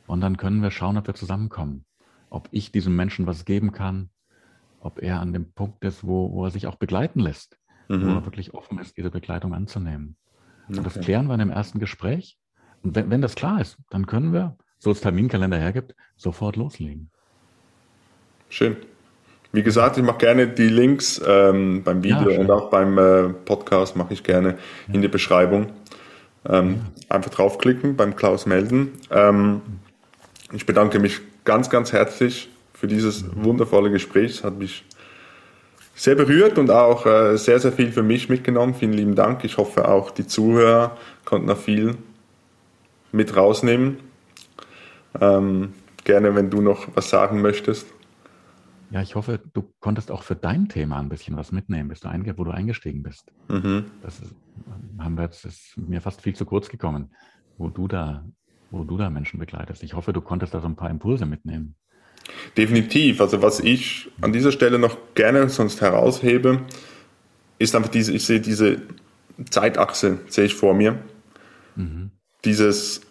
Und 0.06 0.20
dann 0.20 0.36
können 0.36 0.62
wir 0.62 0.70
schauen, 0.70 0.96
ob 0.96 1.06
wir 1.06 1.14
zusammenkommen. 1.14 1.84
Ob 2.30 2.48
ich 2.50 2.72
diesem 2.72 2.96
Menschen 2.96 3.26
was 3.26 3.44
geben 3.44 3.72
kann, 3.72 4.10
ob 4.80 5.02
er 5.02 5.20
an 5.20 5.32
dem 5.32 5.52
Punkt 5.52 5.84
ist, 5.84 6.04
wo, 6.04 6.32
wo 6.32 6.44
er 6.44 6.50
sich 6.50 6.66
auch 6.66 6.76
begleiten 6.76 7.20
lässt, 7.20 7.58
mhm. 7.88 8.02
wo 8.02 8.10
er 8.10 8.24
wirklich 8.24 8.54
offen 8.54 8.78
ist, 8.78 8.96
diese 8.96 9.10
Begleitung 9.10 9.54
anzunehmen. 9.54 10.16
Okay. 10.68 10.78
Und 10.78 10.84
das 10.84 11.00
klären 11.00 11.26
wir 11.26 11.34
in 11.34 11.40
dem 11.40 11.50
ersten 11.50 11.78
Gespräch. 11.78 12.38
Und 12.82 12.94
wenn, 12.94 13.10
wenn 13.10 13.22
das 13.22 13.34
klar 13.34 13.60
ist, 13.60 13.78
dann 13.90 14.06
können 14.06 14.32
wir, 14.32 14.56
so 14.78 14.90
es 14.90 15.00
Terminkalender 15.00 15.58
hergibt, 15.58 15.94
sofort 16.16 16.56
loslegen. 16.56 17.10
Schön. 18.48 18.76
Wie 19.52 19.62
gesagt, 19.62 19.96
ich 19.96 20.02
mache 20.02 20.18
gerne 20.18 20.48
die 20.48 20.68
Links 20.68 21.20
ähm, 21.26 21.82
beim 21.82 22.02
Video 22.02 22.30
ja, 22.30 22.40
und 22.40 22.50
auch 22.50 22.68
beim 22.68 22.98
äh, 22.98 23.28
Podcast 23.28 23.96
mache 23.96 24.12
ich 24.12 24.22
gerne 24.22 24.56
ja. 24.88 24.94
in 24.94 25.02
die 25.02 25.08
Beschreibung. 25.08 25.68
Ähm, 26.48 26.80
ja. 27.08 27.16
Einfach 27.16 27.30
draufklicken, 27.30 27.96
beim 27.96 28.16
Klaus 28.16 28.46
melden. 28.46 28.92
Ähm, 29.10 29.62
ich 30.52 30.66
bedanke 30.66 30.98
mich 30.98 31.20
ganz, 31.44 31.70
ganz 31.70 31.92
herzlich 31.92 32.50
für 32.74 32.86
dieses 32.86 33.24
wundervolle 33.34 33.90
Gespräch. 33.90 34.32
Es 34.32 34.44
hat 34.44 34.58
mich 34.58 34.84
sehr 35.94 36.14
berührt 36.14 36.58
und 36.58 36.70
auch 36.70 37.06
äh, 37.06 37.36
sehr, 37.38 37.58
sehr 37.58 37.72
viel 37.72 37.90
für 37.90 38.02
mich 38.02 38.28
mitgenommen. 38.28 38.74
Vielen 38.74 38.92
lieben 38.92 39.14
Dank. 39.14 39.44
Ich 39.44 39.56
hoffe 39.56 39.88
auch 39.88 40.10
die 40.10 40.26
Zuhörer 40.26 40.96
konnten 41.24 41.46
noch 41.46 41.58
viel 41.58 41.96
mit 43.12 43.34
rausnehmen. 43.34 43.98
Ähm, 45.20 45.72
gerne, 46.04 46.34
wenn 46.34 46.50
du 46.50 46.60
noch 46.60 46.88
was 46.94 47.08
sagen 47.08 47.40
möchtest. 47.40 47.86
Ja, 48.90 49.02
ich 49.02 49.14
hoffe, 49.14 49.40
du 49.52 49.64
konntest 49.80 50.10
auch 50.10 50.22
für 50.22 50.36
dein 50.36 50.68
Thema 50.68 50.98
ein 50.98 51.08
bisschen 51.08 51.36
was 51.36 51.50
mitnehmen, 51.52 51.88
bist 51.88 52.04
du 52.04 52.08
wo 52.36 52.44
du 52.44 52.50
eingestiegen 52.50 53.02
bist. 53.02 53.32
Mhm. 53.48 53.86
Das 54.02 54.20
ist, 54.20 54.34
haben 54.98 55.16
wir 55.16 55.24
jetzt, 55.24 55.44
ist 55.44 55.76
mir 55.76 56.00
fast 56.00 56.22
viel 56.22 56.34
zu 56.34 56.44
kurz 56.44 56.68
gekommen, 56.68 57.10
wo 57.58 57.68
du 57.68 57.88
da, 57.88 58.24
wo 58.70 58.84
du 58.84 58.96
da 58.96 59.10
Menschen 59.10 59.40
begleitest. 59.40 59.82
Ich 59.82 59.94
hoffe, 59.94 60.12
du 60.12 60.20
konntest 60.20 60.54
da 60.54 60.60
so 60.60 60.68
ein 60.68 60.76
paar 60.76 60.90
Impulse 60.90 61.26
mitnehmen. 61.26 61.74
Definitiv. 62.56 63.20
Also 63.20 63.42
was 63.42 63.60
ich 63.60 64.10
an 64.20 64.32
dieser 64.32 64.52
Stelle 64.52 64.78
noch 64.78 64.96
gerne 65.14 65.48
sonst 65.48 65.80
heraushebe, 65.80 66.62
ist 67.58 67.74
einfach 67.74 67.90
diese, 67.90 68.12
ich 68.12 68.24
sehe 68.24 68.40
diese 68.40 68.82
Zeitachse, 69.50 70.20
sehe 70.28 70.44
ich 70.44 70.54
vor 70.54 70.74
mir. 70.74 70.98
Mhm. 71.74 72.10
Dieses 72.44 73.05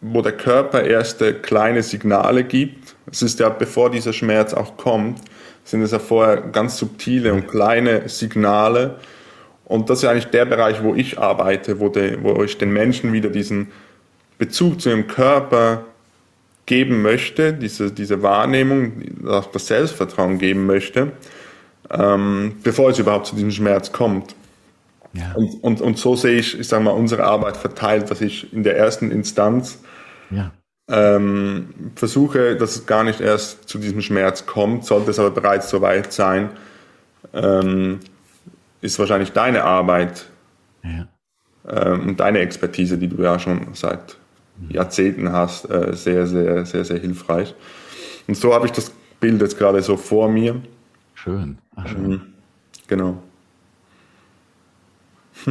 wo 0.00 0.22
der 0.22 0.32
Körper 0.32 0.82
erste 0.82 1.34
kleine 1.34 1.82
Signale 1.82 2.44
gibt. 2.44 2.96
Es 3.10 3.22
ist 3.22 3.40
ja, 3.40 3.48
bevor 3.48 3.90
dieser 3.90 4.12
Schmerz 4.12 4.54
auch 4.54 4.76
kommt, 4.76 5.20
sind 5.64 5.82
es 5.82 5.90
ja 5.90 5.98
vorher 5.98 6.36
ganz 6.38 6.78
subtile 6.78 7.32
und 7.32 7.48
kleine 7.48 8.08
Signale. 8.08 8.96
Und 9.64 9.90
das 9.90 9.98
ist 9.98 10.04
eigentlich 10.04 10.26
der 10.26 10.44
Bereich, 10.44 10.82
wo 10.82 10.94
ich 10.94 11.18
arbeite, 11.18 11.80
wo, 11.80 11.88
de, 11.88 12.18
wo 12.22 12.42
ich 12.42 12.56
den 12.56 12.72
Menschen 12.72 13.12
wieder 13.12 13.30
diesen 13.30 13.68
Bezug 14.38 14.80
zu 14.80 14.90
ihrem 14.90 15.08
Körper 15.08 15.84
geben 16.66 17.02
möchte, 17.02 17.52
diese, 17.52 17.90
diese 17.90 18.22
Wahrnehmung, 18.22 18.92
das 19.52 19.66
Selbstvertrauen 19.66 20.38
geben 20.38 20.66
möchte, 20.66 21.12
ähm, 21.90 22.56
bevor 22.62 22.90
es 22.90 22.98
überhaupt 22.98 23.26
zu 23.26 23.34
diesem 23.34 23.52
Schmerz 23.52 23.92
kommt. 23.92 24.34
Ja. 25.16 25.32
Und, 25.34 25.62
und, 25.62 25.80
und 25.80 25.98
so 25.98 26.14
sehe 26.14 26.38
ich, 26.38 26.58
ich 26.58 26.68
sage 26.68 26.84
mal, 26.84 26.90
unsere 26.90 27.24
Arbeit 27.24 27.56
verteilt, 27.56 28.10
dass 28.10 28.20
ich 28.20 28.52
in 28.52 28.62
der 28.62 28.76
ersten 28.76 29.10
Instanz 29.10 29.78
ja. 30.30 30.52
ähm, 30.90 31.68
versuche, 31.94 32.56
dass 32.56 32.76
es 32.76 32.86
gar 32.86 33.04
nicht 33.04 33.20
erst 33.20 33.68
zu 33.68 33.78
diesem 33.78 34.02
Schmerz 34.02 34.46
kommt, 34.46 34.84
sollte 34.84 35.10
es 35.10 35.18
aber 35.18 35.30
bereits 35.30 35.70
so 35.70 35.80
weit 35.80 36.12
sein, 36.12 36.50
ähm, 37.32 38.00
ist 38.80 38.98
wahrscheinlich 38.98 39.32
deine 39.32 39.64
Arbeit 39.64 40.26
ja. 40.82 41.08
ähm, 41.68 42.08
und 42.08 42.20
deine 42.20 42.40
Expertise, 42.40 42.98
die 42.98 43.08
du 43.08 43.22
ja 43.22 43.38
schon 43.38 43.68
seit 43.72 44.16
mhm. 44.58 44.70
Jahrzehnten 44.70 45.32
hast, 45.32 45.70
äh, 45.70 45.94
sehr, 45.94 46.26
sehr, 46.26 46.66
sehr, 46.66 46.84
sehr 46.84 46.98
hilfreich. 46.98 47.54
Und 48.26 48.36
so 48.36 48.52
habe 48.52 48.66
ich 48.66 48.72
das 48.72 48.90
Bild 49.18 49.40
jetzt 49.40 49.56
gerade 49.56 49.80
so 49.82 49.96
vor 49.96 50.28
mir. 50.28 50.60
Schön. 51.14 51.58
Ach, 51.74 51.88
schön. 51.88 52.08
Mhm. 52.08 52.20
Genau. 52.86 53.22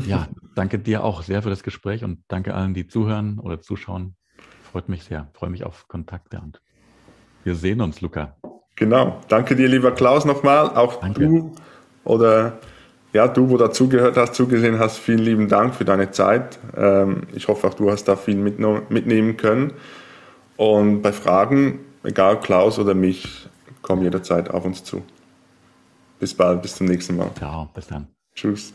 Ja, 0.05 0.27
danke 0.55 0.79
dir 0.79 1.03
auch 1.03 1.23
sehr 1.23 1.41
für 1.41 1.49
das 1.49 1.63
Gespräch 1.63 2.03
und 2.03 2.23
danke 2.27 2.53
allen, 2.53 2.73
die 2.73 2.87
zuhören 2.87 3.39
oder 3.39 3.61
zuschauen. 3.61 4.15
Freut 4.71 4.89
mich 4.89 5.03
sehr. 5.03 5.29
Freue 5.33 5.49
mich 5.49 5.63
auf 5.63 5.87
Kontakte 5.87 6.39
und 6.41 6.61
wir 7.43 7.55
sehen 7.55 7.81
uns, 7.81 8.01
Luca. 8.01 8.35
Genau. 8.75 9.21
Danke 9.29 9.55
dir, 9.55 9.69
lieber 9.69 9.91
Klaus, 9.91 10.25
nochmal. 10.25 10.75
Auch 10.75 10.99
danke. 10.99 11.21
du 11.21 11.55
oder 12.03 12.59
ja, 13.13 13.29
du, 13.29 13.49
wo 13.49 13.55
dazugehört 13.55 14.17
hast, 14.17 14.35
zugesehen 14.35 14.77
hast, 14.77 14.97
vielen 14.97 15.19
lieben 15.19 15.47
Dank 15.47 15.73
für 15.73 15.85
deine 15.85 16.11
Zeit. 16.11 16.59
Ähm, 16.75 17.21
ich 17.33 17.47
hoffe, 17.47 17.67
auch 17.67 17.73
du 17.73 17.89
hast 17.89 18.09
da 18.09 18.17
viel 18.17 18.35
mitnehmen 18.35 19.37
können. 19.37 19.71
Und 20.57 21.01
bei 21.01 21.13
Fragen, 21.13 21.79
egal 22.03 22.41
Klaus 22.41 22.77
oder 22.77 22.93
mich, 22.93 23.47
komm 23.81 24.01
jederzeit 24.01 24.49
auf 24.49 24.65
uns 24.65 24.83
zu. 24.83 25.01
Bis 26.19 26.33
bald, 26.33 26.61
bis 26.61 26.75
zum 26.75 26.87
nächsten 26.87 27.15
Mal. 27.15 27.31
Ciao, 27.35 27.69
bis 27.73 27.87
dann. 27.87 28.07
Tschüss. 28.33 28.73